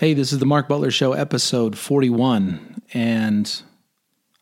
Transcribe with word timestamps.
Hey, 0.00 0.14
this 0.14 0.32
is 0.32 0.38
the 0.38 0.46
Mark 0.46 0.66
Butler 0.66 0.90
Show, 0.90 1.12
episode 1.12 1.76
41. 1.76 2.80
And 2.94 3.62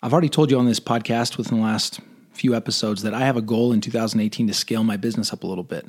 I've 0.00 0.12
already 0.12 0.28
told 0.28 0.52
you 0.52 0.58
on 0.60 0.66
this 0.66 0.78
podcast 0.78 1.36
within 1.36 1.58
the 1.58 1.64
last 1.64 1.98
few 2.30 2.54
episodes 2.54 3.02
that 3.02 3.12
I 3.12 3.22
have 3.22 3.36
a 3.36 3.42
goal 3.42 3.72
in 3.72 3.80
2018 3.80 4.46
to 4.46 4.54
scale 4.54 4.84
my 4.84 4.96
business 4.96 5.32
up 5.32 5.42
a 5.42 5.48
little 5.48 5.64
bit, 5.64 5.88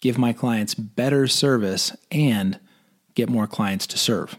give 0.00 0.18
my 0.18 0.32
clients 0.32 0.74
better 0.74 1.28
service, 1.28 1.96
and 2.10 2.58
get 3.14 3.28
more 3.28 3.46
clients 3.46 3.86
to 3.86 3.96
serve. 3.96 4.36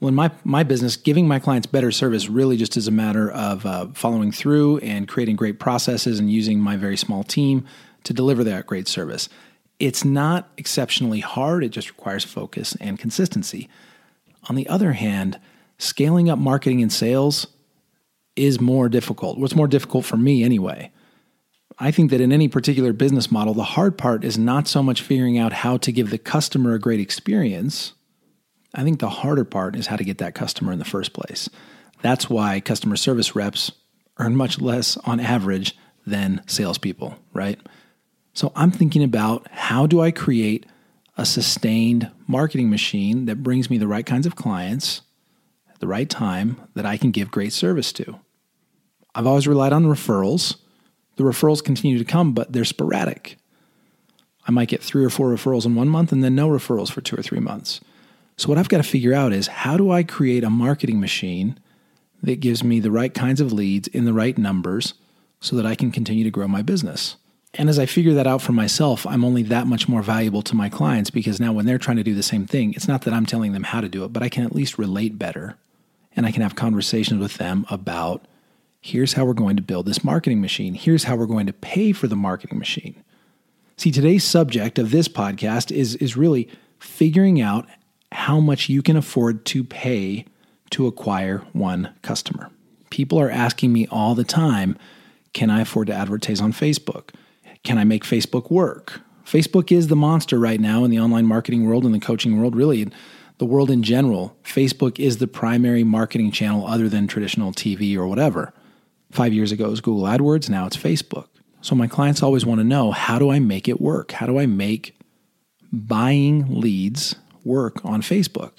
Well, 0.00 0.10
in 0.10 0.14
my, 0.14 0.30
my 0.44 0.64
business, 0.64 0.96
giving 0.96 1.26
my 1.26 1.38
clients 1.38 1.66
better 1.66 1.90
service 1.90 2.28
really 2.28 2.58
just 2.58 2.76
is 2.76 2.86
a 2.86 2.90
matter 2.90 3.30
of 3.30 3.64
uh, 3.64 3.86
following 3.94 4.32
through 4.32 4.80
and 4.80 5.08
creating 5.08 5.36
great 5.36 5.58
processes 5.58 6.18
and 6.18 6.30
using 6.30 6.60
my 6.60 6.76
very 6.76 6.98
small 6.98 7.24
team 7.24 7.64
to 8.02 8.12
deliver 8.12 8.44
that 8.44 8.66
great 8.66 8.86
service. 8.86 9.30
It's 9.78 10.04
not 10.04 10.50
exceptionally 10.58 11.20
hard, 11.20 11.64
it 11.64 11.70
just 11.70 11.88
requires 11.88 12.22
focus 12.22 12.76
and 12.82 12.98
consistency. 12.98 13.70
On 14.48 14.56
the 14.56 14.68
other 14.68 14.92
hand, 14.92 15.38
scaling 15.78 16.28
up 16.28 16.38
marketing 16.38 16.82
and 16.82 16.92
sales 16.92 17.46
is 18.36 18.60
more 18.60 18.88
difficult. 18.88 19.38
What's 19.38 19.54
more 19.54 19.68
difficult 19.68 20.04
for 20.04 20.16
me 20.16 20.42
anyway? 20.42 20.90
I 21.78 21.90
think 21.90 22.10
that 22.10 22.20
in 22.20 22.32
any 22.32 22.48
particular 22.48 22.92
business 22.92 23.32
model, 23.32 23.54
the 23.54 23.64
hard 23.64 23.98
part 23.98 24.24
is 24.24 24.38
not 24.38 24.68
so 24.68 24.82
much 24.82 25.02
figuring 25.02 25.38
out 25.38 25.52
how 25.52 25.76
to 25.78 25.92
give 25.92 26.10
the 26.10 26.18
customer 26.18 26.74
a 26.74 26.78
great 26.78 27.00
experience. 27.00 27.94
I 28.74 28.84
think 28.84 29.00
the 29.00 29.08
harder 29.08 29.44
part 29.44 29.76
is 29.76 29.88
how 29.88 29.96
to 29.96 30.04
get 30.04 30.18
that 30.18 30.34
customer 30.34 30.72
in 30.72 30.78
the 30.78 30.84
first 30.84 31.12
place. 31.12 31.48
That's 32.02 32.28
why 32.30 32.60
customer 32.60 32.96
service 32.96 33.34
reps 33.34 33.72
earn 34.18 34.36
much 34.36 34.60
less 34.60 34.96
on 34.98 35.18
average 35.20 35.76
than 36.06 36.42
salespeople, 36.46 37.16
right? 37.32 37.58
So 38.34 38.52
I'm 38.54 38.70
thinking 38.70 39.02
about 39.02 39.48
how 39.50 39.86
do 39.86 40.00
I 40.00 40.10
create 40.10 40.66
a 41.16 41.24
sustained 41.24 42.10
marketing 42.26 42.70
machine 42.70 43.26
that 43.26 43.42
brings 43.42 43.70
me 43.70 43.78
the 43.78 43.86
right 43.86 44.04
kinds 44.04 44.26
of 44.26 44.36
clients 44.36 45.02
at 45.70 45.78
the 45.80 45.86
right 45.86 46.08
time 46.10 46.60
that 46.74 46.86
I 46.86 46.96
can 46.96 47.10
give 47.10 47.30
great 47.30 47.52
service 47.52 47.92
to. 47.94 48.18
I've 49.14 49.26
always 49.26 49.46
relied 49.46 49.72
on 49.72 49.84
referrals. 49.84 50.56
The 51.16 51.24
referrals 51.24 51.62
continue 51.62 51.98
to 51.98 52.04
come, 52.04 52.32
but 52.32 52.52
they're 52.52 52.64
sporadic. 52.64 53.38
I 54.46 54.50
might 54.50 54.68
get 54.68 54.82
three 54.82 55.04
or 55.04 55.10
four 55.10 55.28
referrals 55.28 55.64
in 55.64 55.74
one 55.74 55.88
month 55.88 56.12
and 56.12 56.22
then 56.22 56.34
no 56.34 56.48
referrals 56.48 56.90
for 56.90 57.00
two 57.00 57.16
or 57.16 57.22
three 57.22 57.40
months. 57.40 57.80
So, 58.36 58.48
what 58.48 58.58
I've 58.58 58.68
got 58.68 58.78
to 58.78 58.82
figure 58.82 59.14
out 59.14 59.32
is 59.32 59.46
how 59.46 59.76
do 59.76 59.92
I 59.92 60.02
create 60.02 60.42
a 60.42 60.50
marketing 60.50 60.98
machine 60.98 61.58
that 62.22 62.40
gives 62.40 62.64
me 62.64 62.80
the 62.80 62.90
right 62.90 63.14
kinds 63.14 63.40
of 63.40 63.52
leads 63.52 63.86
in 63.88 64.04
the 64.04 64.12
right 64.12 64.36
numbers 64.36 64.94
so 65.40 65.54
that 65.56 65.66
I 65.66 65.76
can 65.76 65.92
continue 65.92 66.24
to 66.24 66.30
grow 66.30 66.48
my 66.48 66.62
business? 66.62 67.16
And 67.56 67.68
as 67.68 67.78
I 67.78 67.86
figure 67.86 68.14
that 68.14 68.26
out 68.26 68.42
for 68.42 68.52
myself, 68.52 69.06
I'm 69.06 69.24
only 69.24 69.42
that 69.44 69.66
much 69.66 69.88
more 69.88 70.02
valuable 70.02 70.42
to 70.42 70.56
my 70.56 70.68
clients 70.68 71.10
because 71.10 71.38
now 71.38 71.52
when 71.52 71.66
they're 71.66 71.78
trying 71.78 71.98
to 71.98 72.02
do 72.02 72.14
the 72.14 72.22
same 72.22 72.46
thing, 72.46 72.74
it's 72.74 72.88
not 72.88 73.02
that 73.02 73.14
I'm 73.14 73.26
telling 73.26 73.52
them 73.52 73.62
how 73.62 73.80
to 73.80 73.88
do 73.88 74.04
it, 74.04 74.12
but 74.12 74.22
I 74.22 74.28
can 74.28 74.44
at 74.44 74.54
least 74.54 74.76
relate 74.76 75.18
better 75.18 75.56
and 76.16 76.26
I 76.26 76.32
can 76.32 76.42
have 76.42 76.56
conversations 76.56 77.20
with 77.20 77.34
them 77.34 77.64
about 77.70 78.26
here's 78.80 79.14
how 79.14 79.24
we're 79.24 79.34
going 79.34 79.56
to 79.56 79.62
build 79.62 79.86
this 79.86 80.04
marketing 80.04 80.40
machine, 80.40 80.74
here's 80.74 81.04
how 81.04 81.16
we're 81.16 81.26
going 81.26 81.46
to 81.46 81.52
pay 81.52 81.92
for 81.92 82.08
the 82.08 82.16
marketing 82.16 82.58
machine. 82.58 83.02
See, 83.76 83.90
today's 83.90 84.24
subject 84.24 84.78
of 84.78 84.90
this 84.90 85.08
podcast 85.08 85.70
is, 85.70 85.94
is 85.96 86.16
really 86.16 86.48
figuring 86.78 87.40
out 87.40 87.66
how 88.12 88.40
much 88.40 88.68
you 88.68 88.82
can 88.82 88.96
afford 88.96 89.44
to 89.46 89.64
pay 89.64 90.24
to 90.70 90.86
acquire 90.86 91.38
one 91.52 91.94
customer. 92.02 92.50
People 92.90 93.18
are 93.20 93.30
asking 93.30 93.72
me 93.72 93.86
all 93.90 94.14
the 94.14 94.24
time, 94.24 94.76
can 95.32 95.50
I 95.50 95.60
afford 95.60 95.88
to 95.88 95.94
advertise 95.94 96.40
on 96.40 96.52
Facebook? 96.52 97.10
Can 97.64 97.78
I 97.78 97.84
make 97.84 98.04
Facebook 98.04 98.50
work? 98.50 99.00
Facebook 99.24 99.72
is 99.72 99.88
the 99.88 99.96
monster 99.96 100.38
right 100.38 100.60
now 100.60 100.84
in 100.84 100.90
the 100.90 101.00
online 101.00 101.26
marketing 101.26 101.66
world 101.66 101.84
and 101.84 101.94
the 101.94 101.98
coaching 101.98 102.38
world, 102.38 102.54
really, 102.54 102.86
the 103.38 103.46
world 103.46 103.70
in 103.70 103.82
general. 103.82 104.36
Facebook 104.44 104.98
is 104.98 105.16
the 105.16 105.26
primary 105.26 105.82
marketing 105.82 106.30
channel 106.30 106.66
other 106.66 106.90
than 106.90 107.06
traditional 107.06 107.52
TV 107.52 107.96
or 107.96 108.06
whatever. 108.06 108.52
Five 109.10 109.32
years 109.32 109.50
ago, 109.50 109.66
it 109.66 109.70
was 109.70 109.80
Google 109.80 110.04
AdWords, 110.04 110.50
now 110.50 110.66
it's 110.66 110.76
Facebook. 110.76 111.28
So 111.62 111.74
my 111.74 111.86
clients 111.86 112.22
always 112.22 112.44
want 112.44 112.60
to 112.60 112.64
know 112.64 112.90
how 112.90 113.18
do 113.18 113.30
I 113.30 113.38
make 113.38 113.66
it 113.66 113.80
work? 113.80 114.12
How 114.12 114.26
do 114.26 114.38
I 114.38 114.44
make 114.44 114.94
buying 115.72 116.60
leads 116.60 117.16
work 117.44 117.82
on 117.82 118.02
Facebook? 118.02 118.52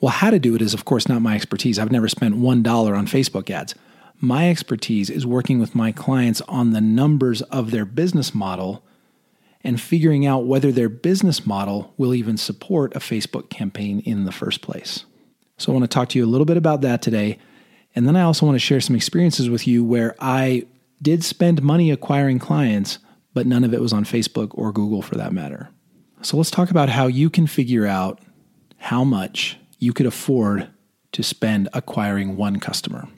Well, 0.00 0.10
how 0.10 0.30
to 0.30 0.40
do 0.40 0.56
it 0.56 0.62
is, 0.62 0.74
of 0.74 0.84
course, 0.84 1.08
not 1.08 1.22
my 1.22 1.36
expertise. 1.36 1.78
I've 1.78 1.92
never 1.92 2.08
spent 2.08 2.34
$1 2.34 2.98
on 2.98 3.06
Facebook 3.06 3.50
ads. 3.50 3.76
My 4.20 4.50
expertise 4.50 5.10
is 5.10 5.24
working 5.24 5.60
with 5.60 5.76
my 5.76 5.92
clients 5.92 6.40
on 6.48 6.72
the 6.72 6.80
numbers 6.80 7.40
of 7.42 7.70
their 7.70 7.84
business 7.84 8.34
model 8.34 8.84
and 9.62 9.80
figuring 9.80 10.26
out 10.26 10.46
whether 10.46 10.72
their 10.72 10.88
business 10.88 11.46
model 11.46 11.94
will 11.96 12.14
even 12.14 12.36
support 12.36 12.96
a 12.96 13.00
Facebook 13.00 13.48
campaign 13.48 14.00
in 14.00 14.24
the 14.24 14.32
first 14.32 14.60
place. 14.60 15.04
So, 15.56 15.70
I 15.70 15.74
want 15.74 15.84
to 15.84 15.94
talk 15.94 16.08
to 16.10 16.18
you 16.18 16.24
a 16.24 16.26
little 16.26 16.44
bit 16.44 16.56
about 16.56 16.80
that 16.82 17.00
today. 17.00 17.38
And 17.94 18.06
then 18.06 18.16
I 18.16 18.22
also 18.22 18.46
want 18.46 18.56
to 18.56 18.60
share 18.60 18.80
some 18.80 18.96
experiences 18.96 19.50
with 19.50 19.66
you 19.66 19.84
where 19.84 20.14
I 20.20 20.66
did 21.00 21.22
spend 21.22 21.62
money 21.62 21.90
acquiring 21.90 22.38
clients, 22.38 22.98
but 23.34 23.46
none 23.46 23.64
of 23.64 23.72
it 23.72 23.80
was 23.80 23.92
on 23.92 24.04
Facebook 24.04 24.50
or 24.52 24.72
Google 24.72 25.02
for 25.02 25.16
that 25.16 25.32
matter. 25.32 25.68
So, 26.22 26.36
let's 26.36 26.50
talk 26.50 26.70
about 26.70 26.88
how 26.88 27.06
you 27.06 27.30
can 27.30 27.46
figure 27.46 27.86
out 27.86 28.20
how 28.78 29.04
much 29.04 29.58
you 29.78 29.92
could 29.92 30.06
afford 30.06 30.68
to 31.12 31.22
spend 31.22 31.68
acquiring 31.72 32.36
one 32.36 32.58
customer. 32.58 33.08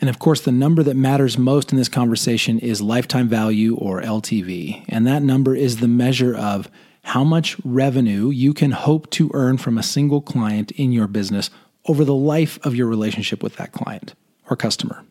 And 0.00 0.08
of 0.08 0.18
course, 0.18 0.40
the 0.40 0.52
number 0.52 0.82
that 0.84 0.96
matters 0.96 1.36
most 1.36 1.72
in 1.72 1.78
this 1.78 1.88
conversation 1.88 2.58
is 2.58 2.80
lifetime 2.80 3.28
value 3.28 3.74
or 3.76 4.00
LTV. 4.00 4.84
And 4.88 5.06
that 5.06 5.22
number 5.22 5.54
is 5.56 5.78
the 5.78 5.88
measure 5.88 6.36
of 6.36 6.70
how 7.02 7.24
much 7.24 7.56
revenue 7.64 8.30
you 8.30 8.52
can 8.52 8.70
hope 8.70 9.10
to 9.10 9.30
earn 9.34 9.58
from 9.58 9.78
a 9.78 9.82
single 9.82 10.20
client 10.20 10.70
in 10.72 10.92
your 10.92 11.08
business 11.08 11.50
over 11.86 12.04
the 12.04 12.14
life 12.14 12.58
of 12.64 12.76
your 12.76 12.86
relationship 12.86 13.42
with 13.42 13.56
that 13.56 13.72
client 13.72 14.14
or 14.48 14.56
customer. 14.56 15.04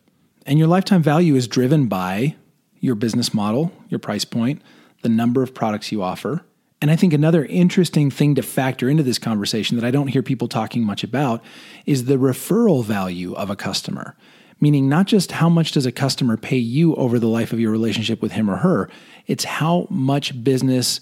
And 0.46 0.58
your 0.58 0.68
lifetime 0.68 1.02
value 1.02 1.34
is 1.34 1.48
driven 1.48 1.88
by 1.88 2.36
your 2.80 2.94
business 2.94 3.34
model, 3.34 3.72
your 3.88 3.98
price 3.98 4.24
point, 4.24 4.62
the 5.02 5.08
number 5.08 5.42
of 5.42 5.54
products 5.54 5.92
you 5.92 6.02
offer. 6.02 6.44
And 6.80 6.90
I 6.90 6.96
think 6.96 7.12
another 7.12 7.44
interesting 7.44 8.10
thing 8.10 8.36
to 8.36 8.42
factor 8.42 8.88
into 8.88 9.02
this 9.02 9.18
conversation 9.18 9.76
that 9.76 9.84
I 9.84 9.90
don't 9.90 10.08
hear 10.08 10.22
people 10.22 10.48
talking 10.48 10.84
much 10.84 11.02
about 11.02 11.42
is 11.84 12.04
the 12.04 12.16
referral 12.16 12.84
value 12.84 13.34
of 13.34 13.50
a 13.50 13.56
customer 13.56 14.16
meaning 14.60 14.88
not 14.88 15.06
just 15.06 15.32
how 15.32 15.48
much 15.48 15.72
does 15.72 15.86
a 15.86 15.92
customer 15.92 16.36
pay 16.36 16.56
you 16.56 16.94
over 16.96 17.18
the 17.18 17.28
life 17.28 17.52
of 17.52 17.60
your 17.60 17.70
relationship 17.70 18.20
with 18.20 18.32
him 18.32 18.50
or 18.50 18.56
her, 18.56 18.88
it's 19.26 19.44
how 19.44 19.86
much 19.90 20.42
business 20.42 21.00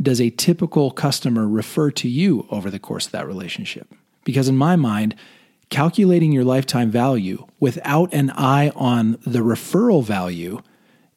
does 0.00 0.20
a 0.20 0.30
typical 0.30 0.90
customer 0.90 1.46
refer 1.46 1.90
to 1.90 2.08
you 2.08 2.46
over 2.50 2.70
the 2.70 2.78
course 2.78 3.06
of 3.06 3.12
that 3.12 3.26
relationship. 3.26 3.94
Because 4.24 4.48
in 4.48 4.56
my 4.56 4.76
mind, 4.76 5.14
calculating 5.68 6.32
your 6.32 6.44
lifetime 6.44 6.90
value 6.90 7.46
without 7.60 8.12
an 8.12 8.30
eye 8.30 8.70
on 8.74 9.12
the 9.24 9.40
referral 9.40 10.04
value 10.04 10.60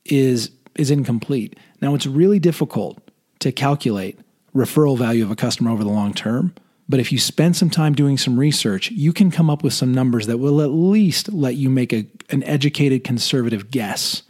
is 0.06 0.52
is 0.76 0.90
incomplete. 0.90 1.58
Now 1.82 1.94
it's 1.94 2.08
really 2.08 2.40
difficult 2.40 3.00
to 3.40 3.52
calculate 3.52 4.20
referral 4.56 4.98
value 4.98 5.24
of 5.24 5.32
a 5.32 5.36
customer 5.36 5.72
over 5.72 5.84
the 5.84 5.90
long 5.90 6.14
term 6.14 6.54
but 6.88 7.00
if 7.00 7.12
you 7.12 7.18
spend 7.18 7.56
some 7.56 7.70
time 7.70 7.94
doing 7.94 8.18
some 8.18 8.38
research, 8.38 8.92
you 8.92 9.14
can 9.14 9.32
come 9.32 9.50
up 9.50 9.64
with 9.64 9.74
some 9.74 9.94
numbers 9.94 10.28
that 10.28 10.38
will 10.38 10.62
at 10.62 10.72
least 10.72 11.32
let 11.32 11.56
you 11.56 11.70
make 11.70 11.94
a, 11.94 12.06
an 12.30 12.44
educated 12.44 13.04
conservative 13.04 13.72
guess 13.72 14.24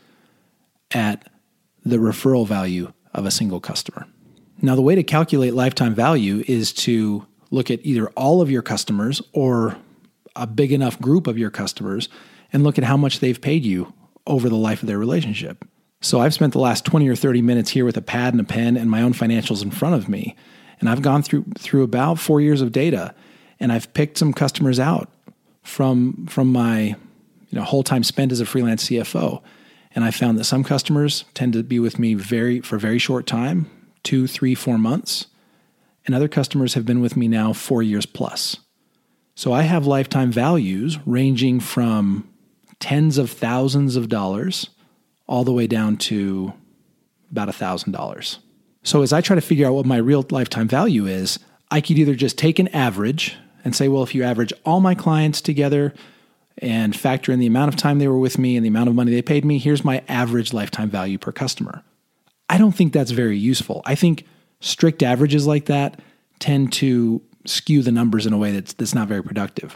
at 0.91 1.29
the 1.83 1.97
referral 1.97 2.47
value 2.47 2.93
of 3.13 3.25
a 3.25 3.31
single 3.31 3.59
customer. 3.59 4.07
Now, 4.61 4.75
the 4.75 4.81
way 4.81 4.95
to 4.95 5.03
calculate 5.03 5.53
lifetime 5.53 5.95
value 5.95 6.43
is 6.47 6.71
to 6.73 7.25
look 7.51 7.69
at 7.69 7.79
either 7.83 8.07
all 8.11 8.41
of 8.41 8.49
your 8.49 8.61
customers 8.61 9.21
or 9.33 9.75
a 10.35 10.47
big 10.47 10.71
enough 10.71 10.99
group 10.99 11.27
of 11.27 11.37
your 11.37 11.51
customers 11.51 12.09
and 12.51 12.63
look 12.63 12.77
at 12.77 12.83
how 12.83 12.97
much 12.97 13.19
they've 13.19 13.41
paid 13.41 13.65
you 13.65 13.93
over 14.25 14.47
the 14.47 14.55
life 14.55 14.81
of 14.81 14.87
their 14.87 14.97
relationship. 14.97 15.65
So 16.01 16.19
I've 16.19 16.33
spent 16.33 16.53
the 16.53 16.59
last 16.59 16.85
20 16.85 17.07
or 17.07 17.15
30 17.15 17.41
minutes 17.41 17.69
here 17.69 17.85
with 17.85 17.97
a 17.97 18.01
pad 18.01 18.33
and 18.33 18.41
a 18.41 18.43
pen 18.43 18.77
and 18.77 18.89
my 18.89 19.01
own 19.01 19.13
financials 19.13 19.63
in 19.63 19.71
front 19.71 19.95
of 19.95 20.09
me. 20.09 20.35
And 20.83 20.89
I've 20.89 21.01
gone 21.01 21.23
through 21.23 21.45
through 21.57 21.83
about 21.83 22.19
four 22.19 22.41
years 22.41 22.59
of 22.59 22.73
data, 22.73 23.15
and 23.57 23.71
I've 23.71 23.93
picked 23.93 24.17
some 24.17 24.33
customers 24.33 24.81
out 24.81 25.09
from 25.61 26.25
from 26.25 26.51
my 26.51 26.87
you 26.87 26.97
know 27.53 27.63
whole 27.63 27.83
time 27.83 28.03
spent 28.03 28.33
as 28.33 28.41
a 28.41 28.45
freelance 28.45 28.89
CFO. 28.89 29.41
And 29.95 30.03
I 30.03 30.11
found 30.11 30.37
that 30.37 30.43
some 30.43 30.61
customers 30.61 31.23
tend 31.33 31.53
to 31.53 31.63
be 31.63 31.79
with 31.79 31.99
me 31.99 32.15
very 32.15 32.59
for 32.59 32.77
very 32.77 32.99
short 32.99 33.25
time, 33.25 33.71
two, 34.03 34.27
three, 34.27 34.55
four 34.55 34.77
months, 34.77 35.27
and 36.05 36.13
other 36.13 36.27
customers 36.27 36.73
have 36.73 36.85
been 36.85 36.99
with 36.99 37.15
me 37.15 37.29
now 37.29 37.53
four 37.53 37.81
years 37.81 38.05
plus. 38.05 38.57
So 39.35 39.53
I 39.53 39.61
have 39.61 39.87
lifetime 39.87 40.33
values 40.33 40.99
ranging 41.05 41.61
from 41.61 42.27
tens 42.81 43.17
of 43.17 43.31
thousands 43.31 43.95
of 43.95 44.09
dollars 44.09 44.69
all 45.27 45.45
the 45.45 45.53
way 45.53 45.65
down 45.65 45.95
to 45.95 46.51
about 47.31 47.47
a 47.47 47.53
thousand 47.53 47.93
dollars. 47.93 48.39
So 48.83 49.01
as 49.01 49.13
I 49.13 49.21
try 49.21 49.35
to 49.35 49.41
figure 49.41 49.67
out 49.67 49.73
what 49.73 49.85
my 49.85 49.97
real 49.97 50.25
lifetime 50.29 50.67
value 50.67 51.05
is, 51.05 51.39
I 51.71 51.81
could 51.81 51.97
either 51.97 52.15
just 52.15 52.37
take 52.37 52.59
an 52.59 52.67
average 52.69 53.35
and 53.63 53.75
say, 53.75 53.87
well, 53.87 54.03
if 54.03 54.13
you 54.13 54.23
average 54.23 54.53
all 54.65 54.81
my 54.81 54.93
clients 54.93 55.41
together 55.41 55.93
and 56.57 56.95
factor 56.95 57.31
in 57.31 57.39
the 57.39 57.47
amount 57.47 57.69
of 57.69 57.75
time 57.75 57.97
they 57.97 58.07
were 58.07 58.17
with 58.17 58.37
me 58.37 58.55
and 58.55 58.63
the 58.63 58.69
amount 58.69 58.89
of 58.89 58.95
money 58.95 59.11
they 59.11 59.21
paid 59.21 59.45
me, 59.45 59.57
here's 59.57 59.83
my 59.83 60.03
average 60.07 60.53
lifetime 60.53 60.89
value 60.89 61.17
per 61.17 61.31
customer. 61.31 61.83
I 62.49 62.57
don't 62.57 62.73
think 62.73 62.93
that's 62.93 63.11
very 63.11 63.37
useful. 63.37 63.81
I 63.85 63.95
think 63.95 64.25
strict 64.59 65.01
averages 65.01 65.47
like 65.47 65.65
that 65.65 65.99
tend 66.39 66.73
to 66.73 67.21
skew 67.45 67.81
the 67.81 67.91
numbers 67.91 68.25
in 68.25 68.33
a 68.33 68.37
way 68.37 68.51
that's 68.51 68.73
that's 68.73 68.93
not 68.93 69.07
very 69.07 69.23
productive. 69.23 69.75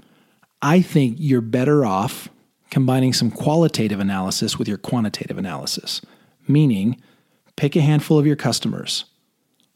I 0.62 0.82
think 0.82 1.18
you're 1.20 1.42
better 1.42 1.86
off 1.86 2.30
combining 2.70 3.14
some 3.14 3.32
qualitative 3.32 4.00
analysis 4.00 4.58
with 4.58 4.68
your 4.68 4.78
quantitative 4.78 5.38
analysis, 5.38 6.02
meaning 6.48 7.02
pick 7.58 7.76
a 7.76 7.82
handful 7.82 8.18
of 8.18 8.26
your 8.26 8.38
customers, 8.38 9.04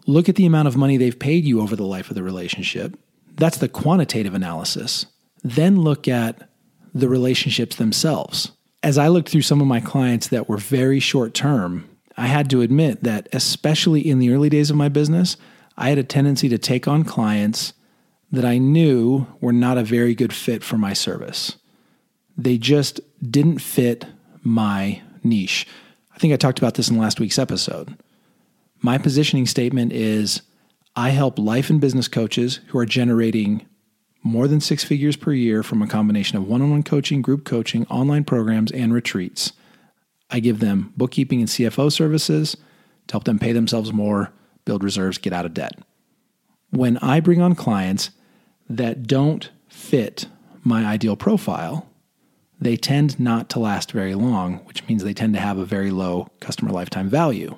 look 0.08 0.30
at 0.30 0.36
the 0.36 0.46
amount 0.46 0.70
of 0.70 0.78
money 0.78 0.96
they've 0.96 1.20
paid 1.20 1.44
you 1.44 1.60
over 1.60 1.76
the 1.76 1.86
life 1.86 2.10
of 2.10 2.16
the 2.16 2.24
relationship. 2.24 2.98
That's 3.36 3.58
the 3.58 3.68
quantitative 3.68 4.34
analysis. 4.34 5.06
Then 5.44 5.82
look 5.82 6.08
at 6.08 6.50
the 6.94 7.10
relationships 7.10 7.76
themselves. 7.76 8.52
As 8.84 8.98
I 8.98 9.10
looked 9.10 9.30
through 9.30 9.42
some 9.42 9.62
of 9.62 9.68
my 9.68 9.80
clients 9.80 10.28
that 10.30 10.48
were 10.48 10.58
very 10.58 11.00
short 11.00 11.34
term, 11.34 11.88
I 12.18 12.28
had 12.28 12.50
to 12.52 12.62
admit 12.62 13.04
that, 13.04 13.30
especially 13.34 14.08
in 14.08 14.20
the 14.20 14.32
early 14.32 14.50
days 14.50 14.70
of 14.70 14.76
my 14.76 14.90
business, 14.90 15.38
I 15.78 15.90
had 15.90 15.98
a 15.98 16.04
tendency 16.04 16.50
to 16.50 16.58
take 16.58 16.88
on 16.88 17.04
clients 17.04 17.74
that 18.32 18.46
I 18.46 18.58
knew 18.58 19.28
were 19.40 19.54
not 19.54 19.78
a 19.78 19.84
very 19.84 20.16
good 20.16 20.34
fit 20.34 20.64
for 20.64 20.78
my 20.78 20.94
service. 20.94 21.58
They 22.38 22.58
just 22.58 23.00
didn't 23.30 23.60
fit 23.60 24.06
my 24.44 25.02
niche. 25.24 25.68
I 26.22 26.30
think 26.30 26.36
I 26.36 26.38
talked 26.38 26.60
about 26.60 26.76
this 26.76 26.88
in 26.88 27.00
last 27.00 27.20
week's 27.20 27.40
episode. 27.40 27.98
My 28.80 29.00
positioning 29.00 29.48
statement 29.48 29.92
is 29.92 30.44
I 30.96 31.10
help 31.10 31.40
life 31.40 31.72
and 31.72 31.82
business 31.82 32.08
coaches 32.08 32.60
who 32.68 32.78
are 32.78 32.86
generating 32.86 33.66
more 34.22 34.48
than 34.48 34.62
six 34.62 34.84
figures 34.84 35.16
per 35.16 35.34
year 35.34 35.64
from 35.64 35.82
a 35.82 35.88
combination 35.88 36.38
of 36.38 36.48
one 36.48 36.62
on 36.62 36.70
one 36.70 36.84
coaching, 36.84 37.24
group 37.24 37.44
coaching, 37.44 37.88
online 37.88 38.24
programs, 38.24 38.72
and 38.72 38.94
retreats. 38.94 39.54
I 40.30 40.42
give 40.42 40.60
them 40.60 40.94
bookkeeping 40.96 41.40
and 41.40 41.50
CFO 41.50 41.92
services 41.92 42.56
to 43.08 43.14
help 43.14 43.24
them 43.24 43.40
pay 43.40 43.52
themselves 43.52 43.92
more, 43.92 44.32
build 44.64 44.84
reserves, 44.84 45.18
get 45.18 45.34
out 45.34 45.48
of 45.48 45.56
debt. 45.56 45.80
When 46.70 47.00
I 47.00 47.20
bring 47.20 47.42
on 47.42 47.56
clients 47.56 48.12
that 48.70 49.08
don't 49.08 49.50
fit 49.70 50.28
my 50.64 50.86
ideal 50.86 51.16
profile, 51.16 51.90
they 52.62 52.78
tend 52.78 53.20
not 53.20 53.50
to 53.50 53.60
last 53.60 53.92
very 53.92 54.14
long, 54.14 54.58
which 54.66 54.88
means 54.88 55.04
they 55.04 55.16
tend 55.16 55.34
to 55.34 55.40
have 55.40 55.58
a 55.58 55.66
very 55.66 55.90
low 55.90 56.30
customer 56.40 56.72
lifetime 56.72 57.10
value. 57.10 57.58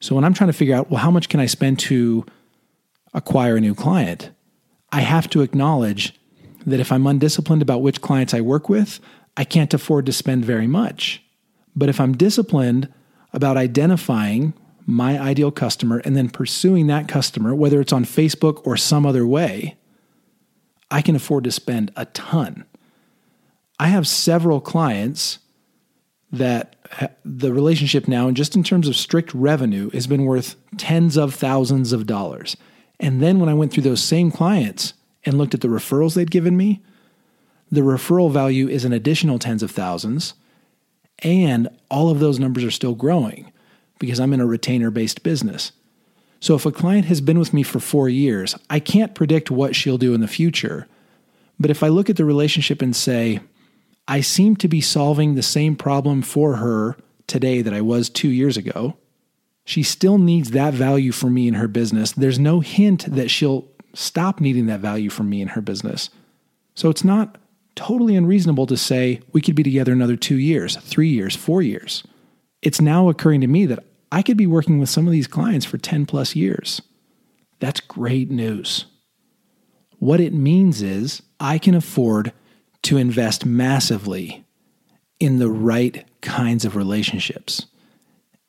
So 0.00 0.14
when 0.14 0.24
I'm 0.24 0.34
trying 0.34 0.50
to 0.50 0.56
figure 0.56 0.76
out, 0.76 0.90
well, 0.90 1.00
how 1.00 1.10
much 1.10 1.30
can 1.30 1.40
I 1.40 1.46
spend 1.46 1.78
to 1.80 2.26
acquire 3.14 3.56
a 3.56 3.60
new 3.60 3.74
client? 3.74 4.30
I 4.92 5.00
have 5.00 5.30
to 5.30 5.40
acknowledge 5.40 6.14
that 6.66 6.78
if 6.78 6.92
I'm 6.92 7.06
undisciplined 7.06 7.62
about 7.62 7.80
which 7.80 8.02
clients 8.02 8.34
I 8.34 8.42
work 8.42 8.68
with, 8.68 9.00
I 9.36 9.44
can't 9.44 9.72
afford 9.72 10.04
to 10.06 10.12
spend 10.12 10.44
very 10.44 10.66
much. 10.66 11.22
But 11.74 11.88
if 11.88 11.98
I'm 11.98 12.16
disciplined 12.16 12.92
about 13.32 13.56
identifying 13.56 14.52
my 14.84 15.18
ideal 15.18 15.50
customer 15.50 16.02
and 16.04 16.14
then 16.14 16.28
pursuing 16.28 16.86
that 16.88 17.08
customer, 17.08 17.54
whether 17.54 17.80
it's 17.80 17.94
on 17.94 18.04
Facebook 18.04 18.60
or 18.66 18.76
some 18.76 19.06
other 19.06 19.26
way, 19.26 19.76
I 20.90 21.00
can 21.00 21.16
afford 21.16 21.44
to 21.44 21.52
spend 21.52 21.92
a 21.96 22.04
ton. 22.06 22.66
I 23.82 23.88
have 23.88 24.06
several 24.06 24.60
clients 24.60 25.40
that 26.30 26.76
the 27.24 27.52
relationship 27.52 28.06
now, 28.06 28.28
and 28.28 28.36
just 28.36 28.54
in 28.54 28.62
terms 28.62 28.86
of 28.86 28.94
strict 28.94 29.34
revenue, 29.34 29.90
has 29.90 30.06
been 30.06 30.24
worth 30.24 30.54
tens 30.76 31.16
of 31.16 31.34
thousands 31.34 31.92
of 31.92 32.06
dollars. 32.06 32.56
And 33.00 33.20
then 33.20 33.40
when 33.40 33.48
I 33.48 33.54
went 33.54 33.72
through 33.72 33.82
those 33.82 34.00
same 34.00 34.30
clients 34.30 34.94
and 35.24 35.36
looked 35.36 35.52
at 35.52 35.62
the 35.62 35.68
referrals 35.68 36.14
they'd 36.14 36.30
given 36.30 36.56
me, 36.56 36.80
the 37.72 37.80
referral 37.80 38.30
value 38.30 38.68
is 38.68 38.84
an 38.84 38.92
additional 38.92 39.40
tens 39.40 39.64
of 39.64 39.72
thousands. 39.72 40.34
And 41.18 41.68
all 41.90 42.08
of 42.08 42.20
those 42.20 42.38
numbers 42.38 42.62
are 42.62 42.70
still 42.70 42.94
growing 42.94 43.50
because 43.98 44.20
I'm 44.20 44.32
in 44.32 44.40
a 44.40 44.46
retainer 44.46 44.92
based 44.92 45.24
business. 45.24 45.72
So 46.38 46.54
if 46.54 46.64
a 46.64 46.70
client 46.70 47.06
has 47.06 47.20
been 47.20 47.40
with 47.40 47.52
me 47.52 47.64
for 47.64 47.80
four 47.80 48.08
years, 48.08 48.54
I 48.70 48.78
can't 48.78 49.16
predict 49.16 49.50
what 49.50 49.74
she'll 49.74 49.98
do 49.98 50.14
in 50.14 50.20
the 50.20 50.28
future. 50.28 50.86
But 51.58 51.72
if 51.72 51.82
I 51.82 51.88
look 51.88 52.08
at 52.08 52.16
the 52.16 52.24
relationship 52.24 52.80
and 52.80 52.94
say, 52.94 53.40
I 54.08 54.20
seem 54.20 54.56
to 54.56 54.68
be 54.68 54.80
solving 54.80 55.34
the 55.34 55.42
same 55.42 55.76
problem 55.76 56.22
for 56.22 56.56
her 56.56 56.96
today 57.26 57.62
that 57.62 57.72
I 57.72 57.80
was 57.80 58.08
two 58.08 58.28
years 58.28 58.56
ago. 58.56 58.96
She 59.64 59.82
still 59.82 60.18
needs 60.18 60.50
that 60.50 60.74
value 60.74 61.12
from 61.12 61.34
me 61.34 61.46
in 61.46 61.54
her 61.54 61.68
business. 61.68 62.12
There's 62.12 62.38
no 62.38 62.60
hint 62.60 63.06
that 63.14 63.30
she'll 63.30 63.68
stop 63.94 64.40
needing 64.40 64.66
that 64.66 64.80
value 64.80 65.10
from 65.10 65.30
me 65.30 65.40
in 65.40 65.48
her 65.48 65.60
business. 65.60 66.10
So 66.74 66.90
it's 66.90 67.04
not 67.04 67.38
totally 67.74 68.16
unreasonable 68.16 68.66
to 68.66 68.76
say 68.76 69.20
we 69.32 69.40
could 69.40 69.54
be 69.54 69.62
together 69.62 69.92
another 69.92 70.16
two 70.16 70.38
years, 70.38 70.76
three 70.76 71.08
years, 71.08 71.36
four 71.36 71.62
years. 71.62 72.02
It's 72.60 72.80
now 72.80 73.08
occurring 73.08 73.40
to 73.42 73.46
me 73.46 73.66
that 73.66 73.84
I 74.10 74.22
could 74.22 74.36
be 74.36 74.46
working 74.46 74.78
with 74.78 74.90
some 74.90 75.06
of 75.06 75.12
these 75.12 75.26
clients 75.26 75.64
for 75.64 75.78
10 75.78 76.06
plus 76.06 76.36
years. 76.36 76.82
That's 77.60 77.80
great 77.80 78.30
news. 78.30 78.86
What 79.98 80.20
it 80.20 80.34
means 80.34 80.82
is 80.82 81.22
I 81.38 81.58
can 81.58 81.74
afford 81.74 82.32
to 82.82 82.96
invest 82.96 83.46
massively 83.46 84.44
in 85.20 85.38
the 85.38 85.50
right 85.50 86.04
kinds 86.20 86.64
of 86.64 86.76
relationships. 86.76 87.66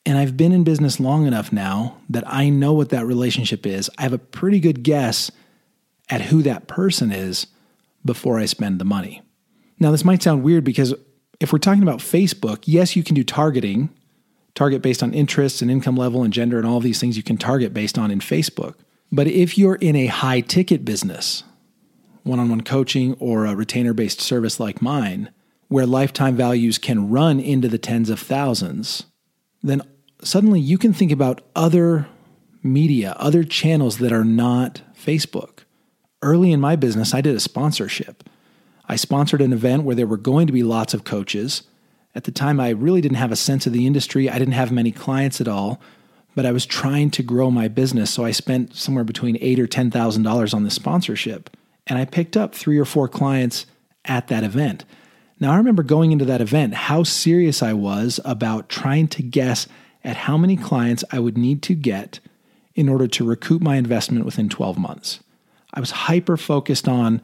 And 0.06 0.18
I've 0.18 0.36
been 0.36 0.52
in 0.52 0.64
business 0.64 1.00
long 1.00 1.26
enough 1.26 1.54
now 1.54 1.98
that 2.10 2.24
I 2.28 2.50
know 2.50 2.74
what 2.74 2.90
that 2.90 3.06
relationship 3.06 3.66
is. 3.66 3.90
I 3.98 4.02
have 4.02 4.14
a 4.14 4.18
pretty 4.18 4.60
good 4.60 4.84
guess 4.84 5.32
at 6.10 6.22
who 6.22 6.42
that 6.44 6.68
person 6.68 7.12
is 7.12 7.48
before 8.04 8.40
I 8.40 8.46
spend 8.46 8.80
the 8.80 8.86
money. 8.86 9.22
Now, 9.80 9.92
this 9.92 10.04
might 10.04 10.22
sound 10.22 10.44
weird 10.44 10.64
because 10.64 10.94
if 11.40 11.54
we're 11.54 11.60
talking 11.60 11.84
about 11.84 12.00
Facebook, 12.00 12.64
yes, 12.66 12.96
you 12.96 13.04
can 13.04 13.16
do 13.16 13.24
targeting, 13.24 13.90
target 14.56 14.82
based 14.82 15.04
on 15.04 15.14
interests 15.14 15.62
and 15.62 15.72
income 15.72 15.96
level 15.96 16.24
and 16.24 16.34
gender 16.34 16.58
and 16.58 16.68
all 16.68 16.80
these 16.80 17.00
things 17.00 17.18
you 17.18 17.24
can 17.24 17.38
target 17.38 17.74
based 17.74 17.98
on 17.98 18.12
in 18.12 18.20
Facebook. 18.20 18.76
But 19.12 19.28
if 19.28 19.58
you're 19.58 19.76
in 19.76 19.96
a 19.96 20.08
high 20.08 20.42
ticket 20.42 20.84
business, 20.84 21.44
one 22.24 22.40
on 22.40 22.50
one 22.50 22.62
coaching 22.62 23.16
or 23.20 23.46
a 23.46 23.56
retainer 23.56 23.94
based 23.94 24.22
service 24.22 24.60
like 24.60 24.82
mine, 24.82 25.30
where 25.68 25.86
lifetime 25.86 26.36
values 26.36 26.78
can 26.78 27.10
run 27.10 27.40
into 27.40 27.68
the 27.68 27.78
tens 27.78 28.10
of 28.10 28.20
thousands, 28.20 29.06
then 29.62 29.82
suddenly 30.22 30.60
you 30.60 30.78
can 30.78 30.94
think 30.94 31.12
about 31.12 31.42
other 31.56 32.08
media, 32.62 33.16
other 33.18 33.44
channels 33.44 33.98
that 33.98 34.14
are 34.14 34.24
not 34.24 34.82
Facebook. 34.96 35.60
Early 36.22 36.52
in 36.52 36.62
my 36.62 36.76
business, 36.76 37.14
I 37.14 37.22
did 37.22 37.36
a 37.36 37.40
sponsorship. 37.40 38.24
I 38.88 38.96
sponsored 38.96 39.42
an 39.42 39.54
event 39.54 39.84
where 39.84 39.96
there 39.96 40.08
were 40.08 40.18
going 40.18 40.48
to 40.48 40.54
be 40.54 40.64
lots 40.64 40.94
of 40.94 41.04
coaches. 41.04 41.64
At 42.16 42.26
the 42.26 42.32
time, 42.32 42.60
I 42.60 42.70
really 42.70 43.02
didn't 43.02 43.18
have 43.18 43.32
a 43.32 43.38
sense 43.38 43.66
of 43.66 43.74
the 43.74 43.88
industry. 43.88 44.30
I 44.30 44.40
didn't 44.40 44.54
have 44.54 44.72
many 44.72 44.92
clients 44.92 45.42
at 45.42 45.48
all, 45.48 45.82
but 46.36 46.46
I 46.46 46.52
was 46.52 46.66
trying 46.66 47.10
to 47.12 47.24
grow 47.24 47.50
my 47.52 47.68
business. 47.68 48.12
So 48.12 48.24
I 48.24 48.32
spent 48.32 48.76
somewhere 48.76 49.04
between 49.04 49.38
eight 49.42 49.60
or 49.60 49.68
ten 49.68 49.92
thousand 49.92 50.24
dollars 50.24 50.54
on 50.54 50.64
this 50.64 50.76
sponsorship. 50.76 51.50
And 51.88 52.00
I 52.00 52.06
picked 52.06 52.38
up 52.38 52.56
three 52.56 52.78
or 52.78 52.86
four 52.86 53.08
clients 53.08 53.66
at 54.06 54.28
that 54.28 54.44
event. 54.44 54.86
Now, 55.40 55.52
I 55.52 55.58
remember 55.58 55.84
going 55.84 56.12
into 56.12 56.26
that 56.26 56.42
event 56.42 56.74
how 56.74 57.04
serious 57.04 57.62
I 57.62 57.74
was 57.74 58.20
about 58.24 58.70
trying 58.70 59.08
to 59.10 59.24
guess 59.24 59.68
at 60.04 60.16
how 60.16 60.38
many 60.38 60.56
clients 60.56 61.04
I 61.12 61.20
would 61.20 61.38
need 61.38 61.62
to 61.64 61.76
get 61.76 62.20
in 62.76 62.90
order 62.90 63.08
to 63.08 63.26
recoup 63.26 63.62
my 63.62 63.76
investment 63.76 64.26
within 64.26 64.50
12 64.50 64.78
months. 64.78 65.20
I 65.74 65.80
was 65.80 65.92
hyper 65.92 66.38
focused 66.38 66.88
on 66.88 67.22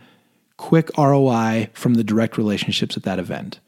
quick 0.57 0.89
ROI 0.97 1.69
from 1.73 1.93
the 1.93 2.03
direct 2.03 2.37
relationships 2.37 2.97
at 2.97 3.03
that 3.03 3.19
event. 3.19 3.59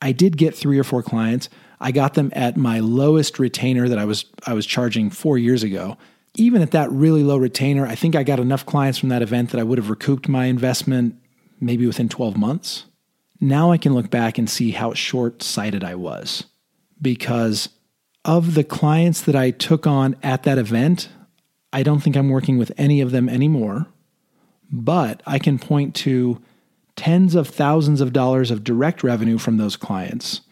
I 0.00 0.12
did 0.12 0.36
get 0.36 0.54
three 0.54 0.78
or 0.78 0.84
four 0.84 1.02
clients. 1.02 1.48
I 1.80 1.92
got 1.92 2.14
them 2.14 2.30
at 2.34 2.56
my 2.56 2.80
lowest 2.80 3.38
retainer 3.38 3.88
that 3.88 3.98
I 3.98 4.04
was 4.04 4.26
I 4.46 4.52
was 4.52 4.66
charging 4.66 5.10
4 5.10 5.38
years 5.38 5.62
ago 5.62 5.96
even 6.38 6.62
at 6.62 6.70
that 6.70 6.90
really 6.92 7.22
low 7.22 7.36
retainer, 7.36 7.86
I 7.86 7.94
think 7.94 8.14
I 8.14 8.22
got 8.22 8.38
enough 8.38 8.64
clients 8.64 8.98
from 8.98 9.08
that 9.08 9.22
event 9.22 9.50
that 9.50 9.60
I 9.60 9.64
would 9.64 9.78
have 9.78 9.90
recouped 9.90 10.28
my 10.28 10.46
investment 10.46 11.16
maybe 11.60 11.86
within 11.86 12.08
12 12.08 12.36
months. 12.36 12.84
Now 13.40 13.72
I 13.72 13.78
can 13.78 13.92
look 13.94 14.10
back 14.10 14.38
and 14.38 14.48
see 14.48 14.70
how 14.70 14.94
short 14.94 15.42
sighted 15.42 15.82
I 15.82 15.96
was 15.96 16.44
because 17.02 17.68
of 18.24 18.54
the 18.54 18.64
clients 18.64 19.20
that 19.22 19.34
I 19.34 19.50
took 19.50 19.86
on 19.86 20.16
at 20.22 20.44
that 20.44 20.58
event, 20.58 21.08
I 21.72 21.82
don't 21.82 22.00
think 22.00 22.16
I'm 22.16 22.28
working 22.28 22.58
with 22.58 22.72
any 22.76 23.00
of 23.00 23.10
them 23.10 23.28
anymore. 23.28 23.86
But 24.70 25.22
I 25.26 25.38
can 25.38 25.58
point 25.58 25.94
to 25.96 26.40
tens 26.94 27.34
of 27.34 27.48
thousands 27.48 28.00
of 28.00 28.12
dollars 28.12 28.50
of 28.50 28.64
direct 28.64 29.02
revenue 29.02 29.38
from 29.38 29.56
those 29.56 29.76
clients 29.76 30.42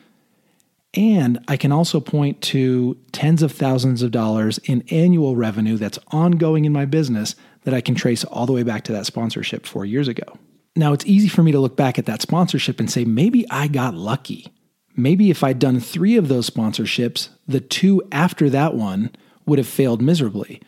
and 0.97 1.38
I 1.47 1.57
can 1.57 1.73
also 1.73 2.00
point 2.00 2.41
to 2.43 2.97
tens 3.12 3.43
of 3.43 3.53
thousands 3.53 4.03
of 4.03 4.11
dollars 4.11 4.59
in 4.65 4.83
annual 4.91 5.37
revenue 5.37 5.76
that's 5.76 5.99
ongoing 6.09 6.65
in 6.65 6.73
my 6.73 6.87
business 6.87 7.35
that 7.65 7.75
I 7.75 7.81
can 7.81 7.95
trace 7.95 8.25
all 8.25 8.47
the 8.47 8.53
way 8.53 8.62
back 8.62 8.85
to 8.85 8.93
that 8.93 9.07
sponsorship 9.07 9.67
four 9.67 9.85
years 9.85 10.09
ago. 10.09 10.38
Now, 10.75 10.93
it's 10.93 11.07
easy 11.07 11.29
for 11.29 11.43
me 11.43 11.53
to 11.53 11.61
look 11.61 11.76
back 11.76 11.99
at 11.99 12.07
that 12.07 12.23
sponsorship 12.23 12.81
and 12.81 12.91
say, 12.91 13.05
maybe 13.05 13.47
I 13.50 13.69
got 13.69 13.95
lucky. 13.95 14.47
Maybe 14.95 15.31
if 15.31 15.45
I'd 15.45 15.59
done 15.59 15.81
three 15.81 16.17
of 16.17 16.29
those 16.29 16.49
sponsorships, 16.49 17.29
the 17.47 17.61
two 17.61 18.03
after 18.12 18.49
that 18.50 18.75
one 18.75 19.11
would 19.47 19.59
have 19.59 19.69
failed 19.69 20.00
miserably. 20.00 20.61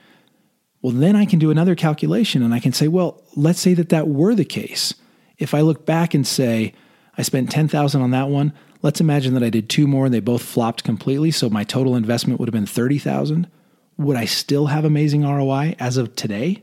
Well, 0.82 0.92
then 0.92 1.16
I 1.16 1.24
can 1.24 1.38
do 1.38 1.50
another 1.50 1.74
calculation 1.74 2.42
and 2.42 2.54
I 2.54 2.60
can 2.60 2.72
say, 2.72 2.88
well, 2.88 3.22
let's 3.34 3.60
say 3.60 3.74
that 3.74 3.88
that 3.88 4.08
were 4.08 4.34
the 4.34 4.44
case. 4.44 4.94
If 5.38 5.54
I 5.54 5.60
look 5.60 5.86
back 5.86 6.14
and 6.14 6.26
say, 6.26 6.72
I 7.18 7.22
spent 7.22 7.50
10,000 7.50 8.00
on 8.00 8.12
that 8.12 8.28
one, 8.28 8.54
Let's 8.80 9.00
imagine 9.00 9.34
that 9.34 9.42
I 9.42 9.50
did 9.50 9.68
two 9.68 9.86
more 9.86 10.04
and 10.04 10.14
they 10.14 10.20
both 10.20 10.42
flopped 10.42 10.84
completely, 10.84 11.30
so 11.30 11.50
my 11.50 11.64
total 11.64 11.96
investment 11.96 12.38
would 12.38 12.48
have 12.48 12.54
been 12.54 12.66
30,000. 12.66 13.48
Would 13.96 14.16
I 14.16 14.24
still 14.24 14.66
have 14.66 14.84
amazing 14.84 15.26
ROI 15.26 15.74
as 15.78 15.96
of 15.96 16.14
today? 16.14 16.62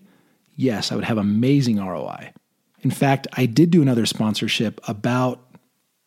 yes, 0.57 0.89
I 0.89 0.95
would 0.95 1.03
have 1.03 1.17
amazing 1.17 1.85
ROI. 1.85 2.31
In 2.79 2.89
fact, 2.89 3.27
I 3.33 3.45
did 3.45 3.71
do 3.71 3.81
another 3.81 4.05
sponsorship 4.05 4.79
about 4.87 5.41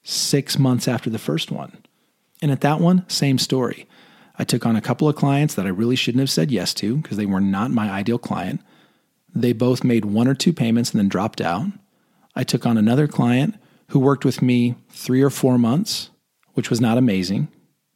six 0.02 0.58
months 0.58 0.88
after 0.88 1.10
the 1.10 1.18
first 1.18 1.50
one. 1.50 1.76
And 2.40 2.50
at 2.50 2.62
that 2.62 2.80
one, 2.80 3.04
same 3.08 3.36
story. 3.36 3.86
I 4.38 4.44
took 4.44 4.64
on 4.64 4.74
a 4.74 4.80
couple 4.80 5.06
of 5.06 5.16
clients 5.16 5.54
that 5.54 5.66
I 5.66 5.68
really 5.68 5.96
shouldn't 5.96 6.20
have 6.20 6.30
said 6.30 6.50
yes 6.50 6.72
to 6.74 6.96
because 6.96 7.18
they 7.18 7.26
were 7.26 7.42
not 7.42 7.72
my 7.72 7.90
ideal 7.90 8.16
client. 8.16 8.62
They 9.34 9.52
both 9.52 9.84
made 9.84 10.06
one 10.06 10.28
or 10.28 10.34
two 10.34 10.54
payments 10.54 10.92
and 10.92 10.98
then 10.98 11.10
dropped 11.10 11.42
out. 11.42 11.66
I 12.34 12.42
took 12.42 12.64
on 12.64 12.78
another 12.78 13.06
client 13.06 13.54
who 13.88 13.98
worked 13.98 14.24
with 14.24 14.42
me 14.42 14.74
three 14.90 15.22
or 15.22 15.30
four 15.30 15.58
months, 15.58 16.10
which 16.54 16.70
was 16.70 16.80
not 16.80 16.98
amazing. 16.98 17.48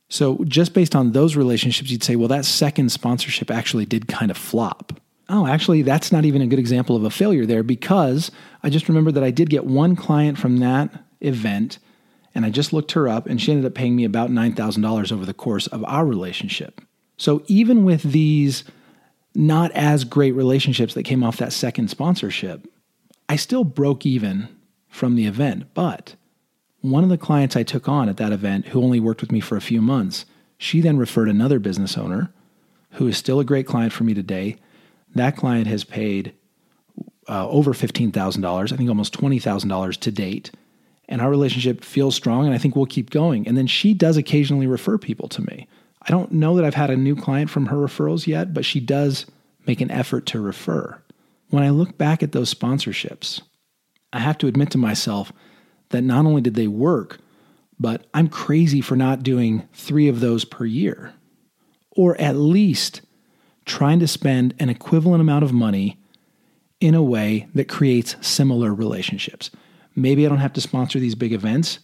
So, 0.08 0.44
just 0.44 0.74
based 0.74 0.94
on 0.94 1.12
those 1.12 1.36
relationships, 1.36 1.90
you'd 1.90 2.04
say, 2.04 2.16
well, 2.16 2.28
that 2.28 2.44
second 2.44 2.92
sponsorship 2.92 3.50
actually 3.50 3.86
did 3.86 4.08
kind 4.08 4.30
of 4.30 4.36
flop. 4.36 4.92
Oh, 5.28 5.46
actually, 5.46 5.80
that's 5.80 6.12
not 6.12 6.26
even 6.26 6.42
a 6.42 6.46
good 6.46 6.58
example 6.58 6.96
of 6.96 7.04
a 7.04 7.10
failure 7.10 7.46
there 7.46 7.62
because 7.62 8.30
I 8.62 8.68
just 8.68 8.88
remember 8.88 9.10
that 9.12 9.24
I 9.24 9.30
did 9.30 9.48
get 9.48 9.64
one 9.64 9.96
client 9.96 10.36
from 10.36 10.58
that 10.58 10.90
event 11.20 11.78
and 12.34 12.44
I 12.44 12.50
just 12.50 12.72
looked 12.72 12.92
her 12.92 13.08
up 13.08 13.26
and 13.26 13.40
she 13.40 13.52
ended 13.52 13.66
up 13.66 13.74
paying 13.74 13.96
me 13.96 14.04
about 14.04 14.30
$9,000 14.30 15.12
over 15.12 15.24
the 15.24 15.32
course 15.32 15.66
of 15.68 15.84
our 15.84 16.04
relationship. 16.04 16.82
So, 17.16 17.42
even 17.46 17.84
with 17.84 18.02
these 18.02 18.64
not 19.34 19.70
as 19.72 20.04
great 20.04 20.32
relationships 20.32 20.92
that 20.94 21.04
came 21.04 21.24
off 21.24 21.38
that 21.38 21.52
second 21.52 21.88
sponsorship, 21.88 22.68
I 23.28 23.36
still 23.36 23.64
broke 23.64 24.04
even 24.04 24.48
from 24.92 25.16
the 25.16 25.26
event. 25.26 25.64
But 25.74 26.14
one 26.82 27.02
of 27.02 27.10
the 27.10 27.18
clients 27.18 27.56
I 27.56 27.62
took 27.62 27.88
on 27.88 28.08
at 28.08 28.18
that 28.18 28.30
event, 28.30 28.68
who 28.68 28.82
only 28.82 29.00
worked 29.00 29.22
with 29.22 29.32
me 29.32 29.40
for 29.40 29.56
a 29.56 29.60
few 29.62 29.80
months, 29.80 30.26
she 30.58 30.80
then 30.80 30.98
referred 30.98 31.28
another 31.28 31.58
business 31.58 31.96
owner 31.96 32.32
who 32.92 33.08
is 33.08 33.16
still 33.16 33.40
a 33.40 33.44
great 33.44 33.66
client 33.66 33.92
for 33.92 34.04
me 34.04 34.12
today. 34.12 34.56
That 35.14 35.36
client 35.36 35.66
has 35.66 35.82
paid 35.82 36.34
uh, 37.26 37.48
over 37.48 37.72
$15,000, 37.72 38.72
I 38.72 38.76
think 38.76 38.88
almost 38.88 39.18
$20,000 39.18 39.96
to 39.96 40.12
date. 40.12 40.50
And 41.08 41.22
our 41.22 41.30
relationship 41.30 41.82
feels 41.82 42.14
strong, 42.14 42.44
and 42.44 42.54
I 42.54 42.58
think 42.58 42.76
we'll 42.76 42.86
keep 42.86 43.10
going. 43.10 43.48
And 43.48 43.56
then 43.56 43.66
she 43.66 43.94
does 43.94 44.18
occasionally 44.18 44.66
refer 44.66 44.98
people 44.98 45.28
to 45.30 45.42
me. 45.42 45.66
I 46.02 46.10
don't 46.10 46.32
know 46.32 46.54
that 46.56 46.64
I've 46.64 46.74
had 46.74 46.90
a 46.90 46.96
new 46.96 47.16
client 47.16 47.48
from 47.48 47.66
her 47.66 47.76
referrals 47.76 48.26
yet, 48.26 48.52
but 48.52 48.66
she 48.66 48.78
does 48.78 49.24
make 49.66 49.80
an 49.80 49.90
effort 49.90 50.26
to 50.26 50.40
refer. 50.40 51.00
When 51.48 51.62
I 51.62 51.70
look 51.70 51.96
back 51.96 52.22
at 52.22 52.32
those 52.32 52.52
sponsorships, 52.52 53.40
I 54.12 54.20
have 54.20 54.38
to 54.38 54.46
admit 54.46 54.70
to 54.70 54.78
myself 54.78 55.32
that 55.90 56.02
not 56.02 56.26
only 56.26 56.40
did 56.40 56.54
they 56.54 56.68
work, 56.68 57.18
but 57.78 58.06
I'm 58.14 58.28
crazy 58.28 58.80
for 58.80 58.96
not 58.96 59.22
doing 59.22 59.68
three 59.72 60.08
of 60.08 60.20
those 60.20 60.44
per 60.44 60.64
year. 60.64 61.14
Or 61.90 62.18
at 62.20 62.36
least 62.36 63.02
trying 63.64 64.00
to 64.00 64.08
spend 64.08 64.54
an 64.58 64.68
equivalent 64.68 65.20
amount 65.20 65.44
of 65.44 65.52
money 65.52 65.98
in 66.80 66.94
a 66.94 67.02
way 67.02 67.48
that 67.54 67.68
creates 67.68 68.16
similar 68.20 68.74
relationships. 68.74 69.50
Maybe 69.94 70.26
I 70.26 70.28
don't 70.28 70.38
have 70.38 70.52
to 70.54 70.60
sponsor 70.60 70.98
these 70.98 71.14
big 71.14 71.32
events. 71.32 71.78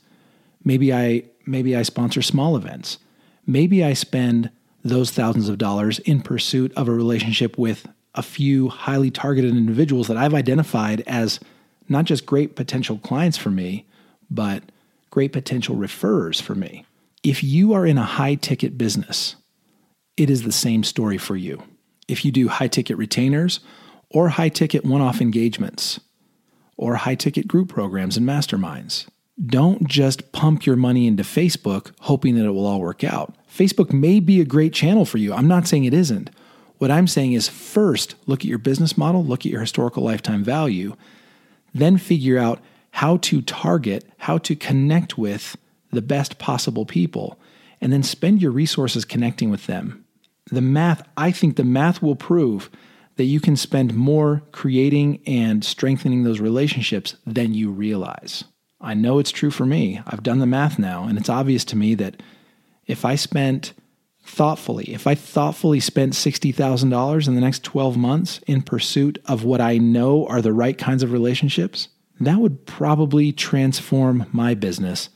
Maybe 0.64 0.92
I 0.92 1.24
maybe 1.46 1.76
I 1.76 1.82
sponsor 1.82 2.20
small 2.20 2.56
events. 2.56 2.98
Maybe 3.46 3.84
I 3.84 3.92
spend 3.92 4.50
those 4.84 5.10
thousands 5.10 5.48
of 5.48 5.58
dollars 5.58 5.98
in 6.00 6.20
pursuit 6.20 6.72
of 6.74 6.88
a 6.88 6.92
relationship 6.92 7.56
with 7.58 7.86
a 8.14 8.22
few 8.22 8.68
highly 8.68 9.10
targeted 9.10 9.56
individuals 9.56 10.08
that 10.08 10.16
I've 10.16 10.34
identified 10.34 11.02
as 11.06 11.40
not 11.88 12.04
just 12.04 12.26
great 12.26 12.56
potential 12.56 12.98
clients 12.98 13.36
for 13.36 13.50
me, 13.50 13.86
but 14.30 14.62
great 15.10 15.32
potential 15.32 15.76
referrers 15.76 16.40
for 16.40 16.54
me. 16.54 16.84
If 17.22 17.42
you 17.42 17.72
are 17.72 17.86
in 17.86 17.98
a 17.98 18.04
high 18.04 18.34
ticket 18.36 18.78
business, 18.78 19.36
it 20.16 20.30
is 20.30 20.42
the 20.42 20.52
same 20.52 20.84
story 20.84 21.18
for 21.18 21.36
you. 21.36 21.62
If 22.06 22.24
you 22.24 22.32
do 22.32 22.48
high 22.48 22.68
ticket 22.68 22.96
retainers 22.96 23.60
or 24.10 24.30
high 24.30 24.48
ticket 24.48 24.84
one 24.84 25.00
off 25.00 25.20
engagements 25.20 26.00
or 26.76 26.96
high 26.96 27.14
ticket 27.14 27.48
group 27.48 27.68
programs 27.68 28.16
and 28.16 28.26
masterminds, 28.26 29.06
don't 29.46 29.86
just 29.86 30.32
pump 30.32 30.66
your 30.66 30.76
money 30.76 31.06
into 31.06 31.22
Facebook 31.22 31.92
hoping 32.00 32.34
that 32.34 32.44
it 32.44 32.50
will 32.50 32.66
all 32.66 32.80
work 32.80 33.04
out. 33.04 33.34
Facebook 33.48 33.92
may 33.92 34.20
be 34.20 34.40
a 34.40 34.44
great 34.44 34.72
channel 34.72 35.04
for 35.04 35.18
you. 35.18 35.32
I'm 35.32 35.48
not 35.48 35.66
saying 35.66 35.84
it 35.84 35.94
isn't. 35.94 36.30
What 36.78 36.90
I'm 36.90 37.06
saying 37.06 37.32
is 37.32 37.48
first, 37.48 38.14
look 38.26 38.40
at 38.40 38.46
your 38.46 38.58
business 38.58 38.96
model, 38.96 39.24
look 39.24 39.40
at 39.40 39.52
your 39.52 39.60
historical 39.60 40.02
lifetime 40.02 40.44
value, 40.44 40.96
then 41.78 41.96
figure 41.98 42.38
out 42.38 42.60
how 42.92 43.18
to 43.18 43.42
target, 43.42 44.04
how 44.18 44.38
to 44.38 44.56
connect 44.56 45.18
with 45.18 45.56
the 45.92 46.02
best 46.02 46.38
possible 46.38 46.84
people, 46.84 47.38
and 47.80 47.92
then 47.92 48.02
spend 48.02 48.42
your 48.42 48.50
resources 48.50 49.04
connecting 49.04 49.50
with 49.50 49.66
them. 49.66 50.04
The 50.50 50.60
math, 50.60 51.06
I 51.16 51.30
think 51.30 51.56
the 51.56 51.64
math 51.64 52.02
will 52.02 52.16
prove 52.16 52.70
that 53.16 53.24
you 53.24 53.40
can 53.40 53.56
spend 53.56 53.94
more 53.94 54.42
creating 54.52 55.20
and 55.26 55.64
strengthening 55.64 56.22
those 56.22 56.40
relationships 56.40 57.16
than 57.26 57.54
you 57.54 57.70
realize. 57.70 58.44
I 58.80 58.94
know 58.94 59.18
it's 59.18 59.32
true 59.32 59.50
for 59.50 59.66
me. 59.66 60.00
I've 60.06 60.22
done 60.22 60.38
the 60.38 60.46
math 60.46 60.78
now, 60.78 61.04
and 61.04 61.18
it's 61.18 61.28
obvious 61.28 61.64
to 61.66 61.76
me 61.76 61.94
that 61.96 62.22
if 62.86 63.04
I 63.04 63.16
spent 63.16 63.74
thoughtfully, 64.28 64.92
if 64.92 65.06
I 65.06 65.14
thoughtfully 65.14 65.80
spent 65.80 66.12
$60,000 66.12 67.28
in 67.28 67.34
the 67.34 67.40
next 67.40 67.64
12 67.64 67.96
months 67.96 68.40
in 68.46 68.62
pursuit 68.62 69.18
of 69.24 69.44
what 69.44 69.60
I 69.60 69.78
know 69.78 70.26
are 70.26 70.42
the 70.42 70.52
right 70.52 70.76
kinds 70.76 71.02
of 71.02 71.12
relationships, 71.12 71.88
that 72.20 72.38
would 72.38 72.66
probably 72.66 73.32
transform 73.32 74.26
my 74.32 74.54
business 74.54 75.08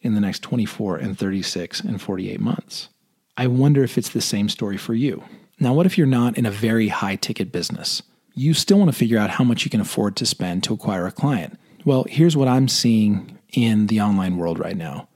in 0.00 0.14
the 0.14 0.20
next 0.20 0.42
24 0.42 0.96
and 0.96 1.18
36 1.18 1.80
and 1.80 2.00
48 2.00 2.40
months. 2.40 2.88
I 3.36 3.46
wonder 3.46 3.82
if 3.82 3.98
it's 3.98 4.10
the 4.10 4.20
same 4.20 4.48
story 4.48 4.76
for 4.76 4.94
you. 4.94 5.24
Now, 5.58 5.74
what 5.74 5.86
if 5.86 5.98
you're 5.98 6.06
not 6.06 6.38
in 6.38 6.46
a 6.46 6.50
very 6.50 6.88
high 6.88 7.16
ticket 7.16 7.50
business? 7.50 8.02
You 8.34 8.54
still 8.54 8.78
want 8.78 8.90
to 8.92 8.96
figure 8.96 9.18
out 9.18 9.30
how 9.30 9.44
much 9.44 9.64
you 9.64 9.70
can 9.70 9.80
afford 9.80 10.14
to 10.16 10.26
spend 10.26 10.62
to 10.64 10.74
acquire 10.74 11.06
a 11.06 11.12
client. 11.12 11.58
Well, 11.84 12.04
here's 12.08 12.36
what 12.36 12.48
I'm 12.48 12.68
seeing 12.68 13.38
in 13.52 13.86
the 13.86 14.00
online 14.00 14.36
world 14.36 14.58
right 14.58 14.76
now 14.76 15.08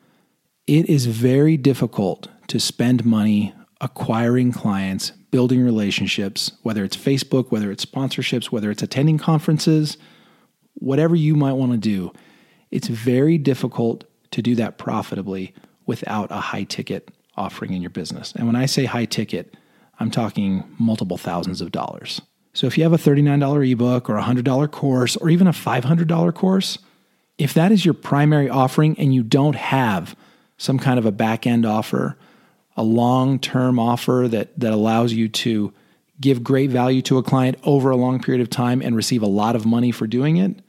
it 0.66 0.88
is 0.88 1.06
very 1.06 1.56
difficult 1.56 2.28
to 2.48 2.60
spend 2.60 3.04
money 3.04 3.54
acquiring 3.80 4.52
clients, 4.52 5.10
building 5.30 5.62
relationships, 5.62 6.52
whether 6.62 6.84
it's 6.84 6.96
Facebook, 6.96 7.50
whether 7.50 7.70
it's 7.70 7.84
sponsorships, 7.84 8.46
whether 8.46 8.70
it's 8.70 8.82
attending 8.82 9.18
conferences, 9.18 9.96
whatever 10.74 11.16
you 11.16 11.34
might 11.34 11.54
want 11.54 11.72
to 11.72 11.78
do, 11.78 12.12
it's 12.70 12.88
very 12.88 13.38
difficult 13.38 14.04
to 14.30 14.42
do 14.42 14.54
that 14.54 14.78
profitably 14.78 15.54
without 15.86 16.30
a 16.30 16.36
high 16.36 16.64
ticket 16.64 17.10
offering 17.36 17.72
in 17.72 17.82
your 17.82 17.90
business. 17.90 18.32
And 18.36 18.46
when 18.46 18.56
I 18.56 18.66
say 18.66 18.84
high 18.84 19.04
ticket, 19.04 19.54
I'm 19.98 20.10
talking 20.10 20.64
multiple 20.78 21.18
thousands 21.18 21.60
of 21.60 21.72
dollars. 21.72 22.20
So 22.54 22.66
if 22.66 22.76
you 22.76 22.84
have 22.84 22.92
a 22.92 22.98
$39 22.98 23.72
ebook 23.72 24.10
or 24.10 24.16
a 24.16 24.22
$100 24.22 24.70
course 24.70 25.16
or 25.16 25.30
even 25.30 25.46
a 25.46 25.52
$500 25.52 26.34
course, 26.34 26.78
if 27.38 27.54
that 27.54 27.72
is 27.72 27.84
your 27.84 27.94
primary 27.94 28.48
offering 28.48 28.98
and 28.98 29.14
you 29.14 29.22
don't 29.22 29.56
have 29.56 30.14
some 30.58 30.78
kind 30.78 30.98
of 30.98 31.06
a 31.06 31.12
back 31.12 31.46
end 31.46 31.64
offer, 31.64 32.16
a 32.76 32.82
long 32.82 33.38
term 33.38 33.78
offer 33.78 34.26
that, 34.28 34.58
that 34.58 34.72
allows 34.72 35.12
you 35.12 35.28
to 35.28 35.72
give 36.20 36.44
great 36.44 36.70
value 36.70 37.02
to 37.02 37.18
a 37.18 37.22
client 37.22 37.58
over 37.64 37.90
a 37.90 37.96
long 37.96 38.20
period 38.20 38.40
of 38.40 38.48
time 38.48 38.80
and 38.80 38.96
receive 38.96 39.22
a 39.22 39.26
lot 39.26 39.56
of 39.56 39.66
money 39.66 39.90
for 39.90 40.06
doing 40.06 40.36
it, 40.36 40.60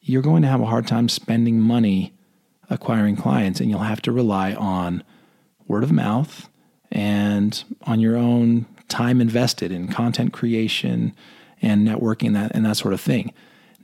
you're 0.00 0.22
going 0.22 0.42
to 0.42 0.48
have 0.48 0.60
a 0.60 0.66
hard 0.66 0.86
time 0.86 1.08
spending 1.08 1.60
money 1.60 2.12
acquiring 2.70 3.16
clients 3.16 3.60
and 3.60 3.70
you'll 3.70 3.80
have 3.80 4.02
to 4.02 4.12
rely 4.12 4.54
on 4.54 5.02
word 5.66 5.82
of 5.82 5.92
mouth 5.92 6.48
and 6.90 7.64
on 7.82 8.00
your 8.00 8.16
own 8.16 8.66
time 8.88 9.20
invested 9.20 9.70
in 9.70 9.88
content 9.88 10.32
creation 10.32 11.14
and 11.60 11.86
networking 11.86 12.32
that 12.34 12.50
and 12.54 12.64
that 12.64 12.76
sort 12.76 12.94
of 12.94 13.00
thing. 13.00 13.32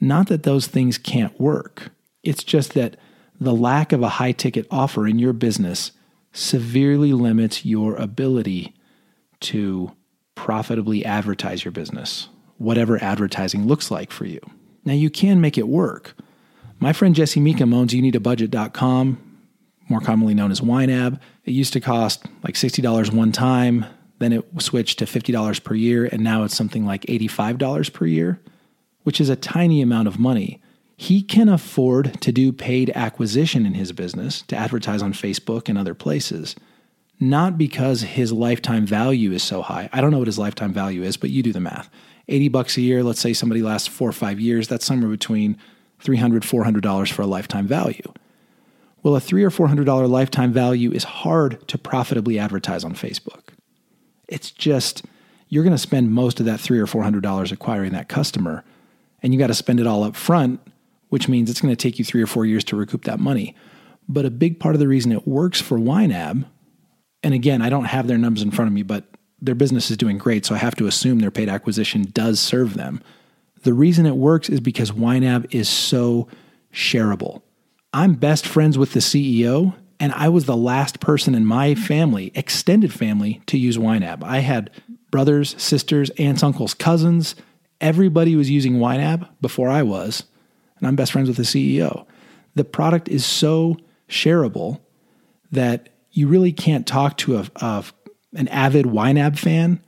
Not 0.00 0.28
that 0.28 0.42
those 0.42 0.66
things 0.66 0.98
can't 0.98 1.38
work. 1.40 1.90
It's 2.22 2.42
just 2.42 2.74
that 2.74 2.96
the 3.40 3.54
lack 3.54 3.92
of 3.92 4.02
a 4.02 4.08
high 4.08 4.32
ticket 4.32 4.66
offer 4.70 5.06
in 5.06 5.18
your 5.18 5.32
business 5.32 5.92
severely 6.34 7.12
limits 7.12 7.64
your 7.64 7.96
ability 7.96 8.74
to 9.40 9.92
profitably 10.34 11.04
advertise 11.04 11.64
your 11.64 11.72
business, 11.72 12.28
whatever 12.58 13.02
advertising 13.02 13.66
looks 13.66 13.90
like 13.90 14.10
for 14.10 14.26
you. 14.26 14.40
Now, 14.84 14.92
you 14.92 15.08
can 15.08 15.40
make 15.40 15.56
it 15.56 15.68
work. 15.68 16.14
My 16.80 16.92
friend 16.92 17.14
Jesse 17.14 17.40
Mecham 17.40 17.72
owns 17.72 17.94
youneedabudget.com, 17.94 19.38
more 19.88 20.00
commonly 20.00 20.34
known 20.34 20.50
as 20.50 20.60
YNAB. 20.60 21.20
It 21.44 21.52
used 21.52 21.72
to 21.74 21.80
cost 21.80 22.26
like 22.42 22.54
$60 22.54 23.12
one 23.12 23.32
time, 23.32 23.86
then 24.18 24.32
it 24.32 24.44
switched 24.58 24.98
to 24.98 25.04
$50 25.06 25.62
per 25.62 25.74
year, 25.74 26.06
and 26.06 26.22
now 26.22 26.42
it's 26.44 26.56
something 26.56 26.84
like 26.84 27.02
$85 27.02 27.92
per 27.92 28.06
year, 28.06 28.40
which 29.04 29.20
is 29.20 29.28
a 29.28 29.36
tiny 29.36 29.80
amount 29.82 30.08
of 30.08 30.18
money. 30.18 30.60
He 30.96 31.22
can 31.22 31.48
afford 31.48 32.20
to 32.20 32.32
do 32.32 32.52
paid 32.52 32.90
acquisition 32.94 33.66
in 33.66 33.74
his 33.74 33.92
business 33.92 34.42
to 34.42 34.56
advertise 34.56 35.02
on 35.02 35.12
Facebook 35.12 35.68
and 35.68 35.76
other 35.76 35.94
places 35.94 36.54
not 37.20 37.56
because 37.56 38.02
his 38.02 38.32
lifetime 38.32 38.86
value 38.86 39.32
is 39.32 39.42
so 39.42 39.62
high. 39.62 39.88
I 39.92 40.00
don't 40.00 40.10
know 40.10 40.18
what 40.18 40.28
his 40.28 40.38
lifetime 40.38 40.72
value 40.72 41.02
is, 41.02 41.16
but 41.16 41.30
you 41.30 41.42
do 41.42 41.52
the 41.52 41.60
math. 41.60 41.88
80 42.28 42.48
bucks 42.48 42.76
a 42.76 42.80
year, 42.80 43.02
let's 43.02 43.20
say 43.20 43.32
somebody 43.32 43.62
lasts 43.62 43.88
four 43.88 44.08
or 44.08 44.12
five 44.12 44.40
years, 44.40 44.68
that's 44.68 44.84
somewhere 44.84 45.10
between 45.10 45.58
$300, 46.02 46.40
$400 46.40 47.12
for 47.12 47.22
a 47.22 47.26
lifetime 47.26 47.66
value. 47.66 48.12
Well, 49.02 49.16
a 49.16 49.20
three 49.20 49.44
or 49.44 49.50
$400 49.50 50.08
lifetime 50.08 50.52
value 50.52 50.90
is 50.90 51.04
hard 51.04 51.66
to 51.68 51.78
profitably 51.78 52.38
advertise 52.38 52.84
on 52.84 52.94
Facebook. 52.94 53.50
It's 54.26 54.50
just, 54.50 55.04
you're 55.48 55.64
going 55.64 55.74
to 55.74 55.78
spend 55.78 56.10
most 56.10 56.40
of 56.40 56.46
that 56.46 56.60
three 56.60 56.78
or 56.78 56.86
$400 56.86 57.52
acquiring 57.52 57.92
that 57.92 58.08
customer 58.08 58.64
and 59.22 59.32
you 59.32 59.38
got 59.38 59.46
to 59.46 59.54
spend 59.54 59.80
it 59.80 59.86
all 59.86 60.04
up 60.04 60.16
front, 60.16 60.60
which 61.14 61.28
means 61.28 61.48
it's 61.48 61.60
going 61.60 61.70
to 61.70 61.80
take 61.80 61.96
you 61.96 62.04
three 62.04 62.20
or 62.20 62.26
four 62.26 62.44
years 62.44 62.64
to 62.64 62.74
recoup 62.74 63.04
that 63.04 63.20
money. 63.20 63.54
But 64.08 64.24
a 64.24 64.32
big 64.32 64.58
part 64.58 64.74
of 64.74 64.80
the 64.80 64.88
reason 64.88 65.12
it 65.12 65.28
works 65.28 65.60
for 65.60 65.78
YNAB, 65.78 66.44
and 67.22 67.32
again, 67.32 67.62
I 67.62 67.70
don't 67.70 67.84
have 67.84 68.08
their 68.08 68.18
numbers 68.18 68.42
in 68.42 68.50
front 68.50 68.66
of 68.66 68.72
me, 68.72 68.82
but 68.82 69.04
their 69.40 69.54
business 69.54 69.92
is 69.92 69.96
doing 69.96 70.18
great, 70.18 70.44
so 70.44 70.56
I 70.56 70.58
have 70.58 70.74
to 70.74 70.88
assume 70.88 71.20
their 71.20 71.30
paid 71.30 71.48
acquisition 71.48 72.08
does 72.12 72.40
serve 72.40 72.74
them. 72.74 73.00
The 73.62 73.72
reason 73.72 74.06
it 74.06 74.16
works 74.16 74.48
is 74.48 74.58
because 74.58 74.90
YNAB 74.90 75.54
is 75.54 75.68
so 75.68 76.26
shareable. 76.72 77.42
I'm 77.92 78.14
best 78.14 78.44
friends 78.44 78.76
with 78.76 78.92
the 78.92 78.98
CEO, 78.98 79.76
and 80.00 80.10
I 80.14 80.28
was 80.30 80.46
the 80.46 80.56
last 80.56 80.98
person 80.98 81.36
in 81.36 81.46
my 81.46 81.76
family, 81.76 82.32
extended 82.34 82.92
family, 82.92 83.40
to 83.46 83.56
use 83.56 83.78
YNAB. 83.78 84.24
I 84.24 84.38
had 84.40 84.68
brothers, 85.12 85.54
sisters, 85.62 86.10
aunts, 86.18 86.42
uncles, 86.42 86.74
cousins. 86.74 87.36
Everybody 87.80 88.34
was 88.34 88.50
using 88.50 88.78
YNAB 88.78 89.28
before 89.40 89.68
I 89.68 89.84
was, 89.84 90.24
and 90.78 90.86
I'm 90.86 90.96
best 90.96 91.12
friends 91.12 91.28
with 91.28 91.36
the 91.36 91.42
CEO. 91.42 92.06
The 92.54 92.64
product 92.64 93.08
is 93.08 93.24
so 93.24 93.76
shareable 94.08 94.80
that 95.52 95.88
you 96.12 96.28
really 96.28 96.52
can't 96.52 96.86
talk 96.86 97.16
to 97.18 97.38
a, 97.38 97.46
a 97.56 97.84
an 98.34 98.48
avid 98.48 98.86
YNAB 98.86 99.38
fan 99.38 99.80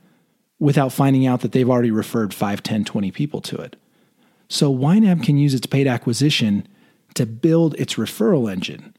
without 0.59 0.93
finding 0.93 1.25
out 1.27 1.41
that 1.41 1.51
they've 1.51 1.69
already 1.69 1.91
referred 1.91 2.33
5, 2.33 2.63
10, 2.63 2.85
20 2.85 3.11
people 3.11 3.41
to 3.41 3.57
it. 3.57 3.75
So 4.49 4.73
YNAB 4.73 5.23
can 5.23 5.37
use 5.37 5.53
its 5.53 5.67
paid 5.67 5.87
acquisition 5.87 6.67
to 7.15 7.25
build 7.25 7.75
its 7.75 7.95
referral 7.95 8.51
engine, 8.51 8.95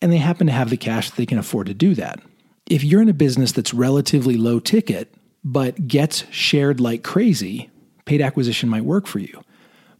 and 0.00 0.12
they 0.12 0.18
happen 0.18 0.46
to 0.46 0.52
have 0.52 0.70
the 0.70 0.76
cash 0.76 1.10
that 1.10 1.16
they 1.16 1.26
can 1.26 1.38
afford 1.38 1.68
to 1.68 1.74
do 1.74 1.94
that. 1.94 2.20
If 2.66 2.84
you're 2.84 3.02
in 3.02 3.08
a 3.08 3.14
business 3.14 3.52
that's 3.52 3.74
relatively 3.74 4.36
low 4.36 4.60
ticket, 4.60 5.14
but 5.44 5.88
gets 5.88 6.24
shared 6.30 6.80
like 6.80 7.02
crazy, 7.02 7.70
paid 8.04 8.20
acquisition 8.20 8.68
might 8.68 8.84
work 8.84 9.06
for 9.06 9.18
you. 9.18 9.42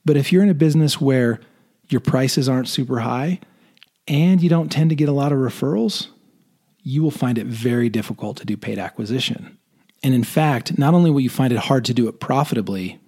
But 0.05 0.17
if 0.17 0.33
you're 0.33 0.43
in 0.43 0.49
a 0.49 0.55
business 0.55 1.01
where 1.01 1.41
your 1.89 2.01
prices 2.01 2.49
aren't 2.49 2.69
super 2.69 3.01
high 3.01 3.41
and 4.09 4.43
you 4.43 4.49
don't 4.49 4.73
tend 4.73 4.91
to 4.91 4.97
get 4.97 5.09
a 5.09 5.13
lot 5.13 5.33
of 5.33 5.39
referrals, 5.39 6.09
you 6.83 7.03
will 7.03 7.11
find 7.11 7.39
it 7.39 7.47
very 7.47 7.89
difficult 7.89 8.37
to 8.39 8.45
do 8.45 8.57
paid 8.57 8.79
acquisition. 8.79 9.59
And 10.03 10.15
in 10.15 10.25
fact, 10.25 10.79
not 10.79 10.95
only 10.95 11.11
will 11.11 11.21
you 11.21 11.31
find 11.31 11.53
it 11.53 11.59
hard 11.59 11.85
to 11.85 11.95
do 11.95 12.09
it 12.09 12.19
profitably, 12.19 12.99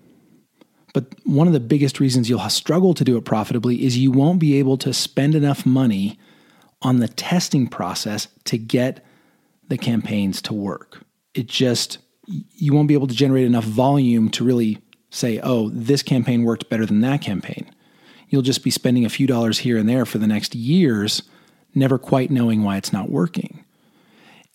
but 0.93 1.07
one 1.25 1.49
of 1.49 1.53
the 1.53 1.61
biggest 1.61 1.99
reasons 1.99 2.31
you'll 2.31 2.49
struggle 2.49 2.95
to 2.95 3.05
do 3.05 3.17
it 3.17 3.25
profitably 3.25 3.85
is 3.85 3.99
you 3.99 4.13
won't 4.13 4.39
be 4.39 4.59
able 4.59 4.79
to 4.79 4.95
spend 4.95 5.35
enough 5.35 5.67
money 5.67 6.19
on 6.83 7.01
the 7.01 7.09
testing 7.09 7.67
process 7.67 8.29
to 8.45 8.57
get 8.57 9.05
the 9.67 9.79
campaigns 9.79 10.41
to 10.43 10.55
work. 10.55 11.05
It 11.35 11.49
just, 11.49 11.99
you 12.27 12.73
won't 12.73 12.87
be 12.87 12.95
able 12.95 13.09
to 13.09 13.15
generate 13.15 13.47
enough 13.47 13.65
volume 13.65 14.29
to 14.31 14.45
really 14.45 14.79
say, 15.15 15.41
oh, 15.43 15.71
this 15.71 16.03
campaign 16.03 16.43
worked 16.43 16.69
better 16.69 16.85
than 16.85 17.01
that 17.03 17.23
campaign. 17.23 17.71
You'll 18.29 18.43
just 18.43 18.65
be 18.65 18.71
spending 18.71 19.05
a 19.05 19.11
few 19.11 19.27
dollars 19.27 19.61
here 19.61 19.77
and 19.77 19.89
there 19.89 20.05
for 20.05 20.19
the 20.19 20.27
next 20.27 20.55
years, 20.55 21.23
never 21.75 21.99
quite 21.99 22.31
knowing 22.31 22.63
why 22.63 22.77
it's 22.77 22.93
not 22.93 23.11
working. 23.11 23.65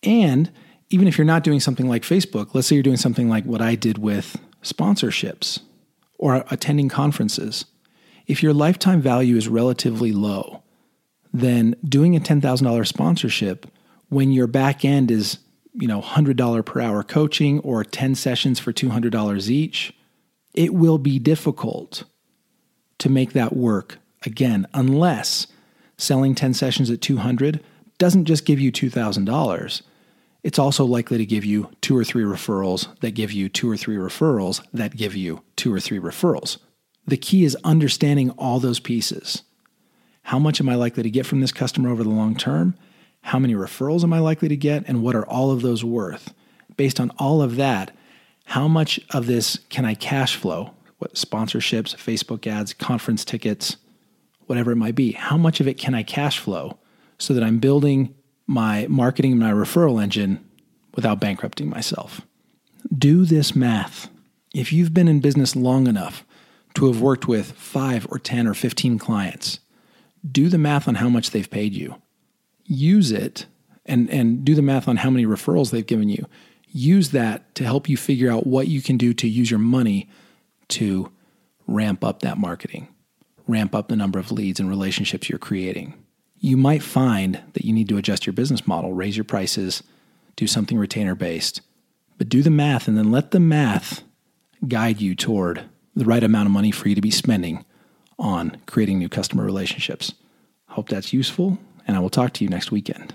And 0.02 0.50
even 0.90 1.08
if 1.08 1.16
you're 1.16 1.24
not 1.24 1.44
doing 1.44 1.60
something 1.60 1.88
like 1.88 2.02
Facebook, 2.02 2.54
let's 2.54 2.66
say 2.66 2.76
you're 2.76 2.82
doing 2.82 2.96
something 2.96 3.28
like 3.28 3.44
what 3.44 3.62
I 3.62 3.74
did 3.74 3.98
with 3.98 4.38
sponsorships 4.62 5.60
or 6.18 6.44
attending 6.50 6.88
conferences. 6.88 7.64
If 8.26 8.42
your 8.42 8.52
lifetime 8.52 9.00
value 9.00 9.36
is 9.36 9.48
relatively 9.48 10.12
low, 10.12 10.62
then 11.32 11.76
doing 11.88 12.16
a 12.16 12.20
$10,000 12.20 12.86
sponsorship 12.86 13.66
when 14.08 14.30
your 14.32 14.46
back 14.46 14.84
end 14.84 15.10
is, 15.10 15.38
you 15.72 15.88
know, 15.88 16.02
$100 16.02 16.64
per 16.66 16.80
hour 16.80 17.02
coaching 17.02 17.60
or 17.60 17.84
10 17.84 18.14
sessions 18.16 18.58
for 18.58 18.72
$200 18.72 19.48
each, 19.48 19.94
it 20.54 20.74
will 20.74 20.98
be 20.98 21.18
difficult 21.18 22.04
to 22.98 23.08
make 23.08 23.32
that 23.32 23.56
work 23.56 23.98
again 24.24 24.66
unless 24.74 25.46
selling 25.96 26.34
10 26.34 26.54
sessions 26.54 26.90
at 26.90 27.00
200 27.00 27.62
doesn't 27.98 28.24
just 28.24 28.44
give 28.44 28.58
you 28.58 28.72
$2,000 28.72 29.82
it's 30.42 30.58
also 30.58 30.84
likely 30.84 31.18
to 31.18 31.26
give 31.26 31.44
you 31.44 31.70
two 31.80 31.96
or 31.96 32.04
three 32.04 32.24
referrals 32.24 32.88
that 33.00 33.12
give 33.12 33.32
you 33.32 33.48
two 33.48 33.70
or 33.70 33.76
three 33.76 33.96
referrals 33.96 34.64
that 34.72 34.96
give 34.96 35.14
you 35.14 35.42
two 35.56 35.72
or 35.72 35.80
three 35.80 35.98
referrals. 35.98 36.58
The 37.06 37.16
key 37.16 37.44
is 37.44 37.56
understanding 37.64 38.30
all 38.30 38.58
those 38.58 38.80
pieces. 38.80 39.42
How 40.22 40.38
much 40.38 40.60
am 40.60 40.68
I 40.68 40.76
likely 40.76 41.02
to 41.02 41.10
get 41.10 41.26
from 41.26 41.40
this 41.40 41.52
customer 41.52 41.90
over 41.90 42.02
the 42.02 42.10
long 42.10 42.36
term? 42.36 42.74
How 43.22 43.38
many 43.38 43.54
referrals 43.54 44.02
am 44.02 44.12
I 44.12 44.20
likely 44.20 44.48
to 44.48 44.56
get? 44.56 44.84
And 44.86 45.02
what 45.02 45.14
are 45.14 45.26
all 45.26 45.50
of 45.50 45.62
those 45.62 45.84
worth? 45.84 46.32
Based 46.76 47.00
on 47.00 47.10
all 47.18 47.42
of 47.42 47.56
that, 47.56 47.94
how 48.50 48.68
much 48.68 49.00
of 49.10 49.26
this 49.26 49.58
can 49.68 49.84
I 49.84 49.94
cash 49.94 50.36
flow? 50.36 50.74
What 50.98 51.14
sponsorships, 51.14 51.94
Facebook 51.96 52.46
ads, 52.46 52.72
conference 52.72 53.24
tickets, 53.24 53.76
whatever 54.46 54.72
it 54.72 54.76
might 54.76 54.96
be? 54.96 55.12
How 55.12 55.36
much 55.36 55.60
of 55.60 55.68
it 55.68 55.78
can 55.78 55.94
I 55.94 56.02
cash 56.02 56.38
flow 56.38 56.76
so 57.16 57.32
that 57.32 57.44
I'm 57.44 57.58
building 57.58 58.14
my 58.50 58.88
marketing 58.88 59.30
and 59.30 59.40
my 59.40 59.52
referral 59.52 60.02
engine 60.02 60.44
without 60.96 61.20
bankrupting 61.20 61.70
myself. 61.70 62.22
Do 62.92 63.24
this 63.24 63.54
math. 63.54 64.08
If 64.52 64.72
you've 64.72 64.92
been 64.92 65.06
in 65.06 65.20
business 65.20 65.54
long 65.54 65.86
enough 65.86 66.24
to 66.74 66.86
have 66.86 67.00
worked 67.00 67.28
with 67.28 67.52
five 67.52 68.04
or 68.10 68.18
10 68.18 68.48
or 68.48 68.54
15 68.54 68.98
clients, 68.98 69.60
do 70.28 70.48
the 70.48 70.58
math 70.58 70.88
on 70.88 70.96
how 70.96 71.08
much 71.08 71.30
they've 71.30 71.48
paid 71.48 71.74
you. 71.74 72.02
Use 72.64 73.12
it 73.12 73.46
and, 73.86 74.10
and 74.10 74.44
do 74.44 74.56
the 74.56 74.62
math 74.62 74.88
on 74.88 74.96
how 74.96 75.10
many 75.10 75.24
referrals 75.24 75.70
they've 75.70 75.86
given 75.86 76.08
you. 76.08 76.26
Use 76.72 77.10
that 77.10 77.54
to 77.56 77.64
help 77.64 77.88
you 77.88 77.96
figure 77.96 78.30
out 78.30 78.46
what 78.46 78.68
you 78.68 78.80
can 78.80 78.96
do 78.96 79.12
to 79.14 79.28
use 79.28 79.50
your 79.50 79.60
money 79.60 80.08
to 80.68 81.10
ramp 81.66 82.04
up 82.04 82.20
that 82.20 82.38
marketing, 82.38 82.88
ramp 83.46 83.74
up 83.74 83.88
the 83.88 83.96
number 83.96 84.18
of 84.18 84.30
leads 84.30 84.60
and 84.60 84.68
relationships 84.68 85.28
you're 85.28 85.38
creating 85.38 85.94
you 86.40 86.56
might 86.56 86.82
find 86.82 87.40
that 87.52 87.64
you 87.64 87.72
need 87.72 87.88
to 87.90 87.98
adjust 87.98 88.26
your 88.26 88.32
business 88.32 88.66
model, 88.66 88.94
raise 88.94 89.16
your 89.16 89.24
prices, 89.24 89.82
do 90.36 90.46
something 90.46 90.78
retainer 90.78 91.14
based, 91.14 91.60
but 92.16 92.30
do 92.30 92.42
the 92.42 92.50
math 92.50 92.88
and 92.88 92.96
then 92.96 93.12
let 93.12 93.30
the 93.30 93.40
math 93.40 94.02
guide 94.66 95.00
you 95.00 95.14
toward 95.14 95.62
the 95.94 96.04
right 96.04 96.24
amount 96.24 96.46
of 96.46 96.52
money 96.52 96.70
for 96.70 96.88
you 96.88 96.94
to 96.94 97.00
be 97.00 97.10
spending 97.10 97.64
on 98.18 98.56
creating 98.66 98.98
new 98.98 99.08
customer 99.08 99.44
relationships. 99.44 100.14
Hope 100.68 100.88
that's 100.88 101.12
useful, 101.12 101.58
and 101.86 101.96
I 101.96 102.00
will 102.00 102.10
talk 102.10 102.32
to 102.34 102.44
you 102.44 102.48
next 102.48 102.72
weekend. 102.72 103.14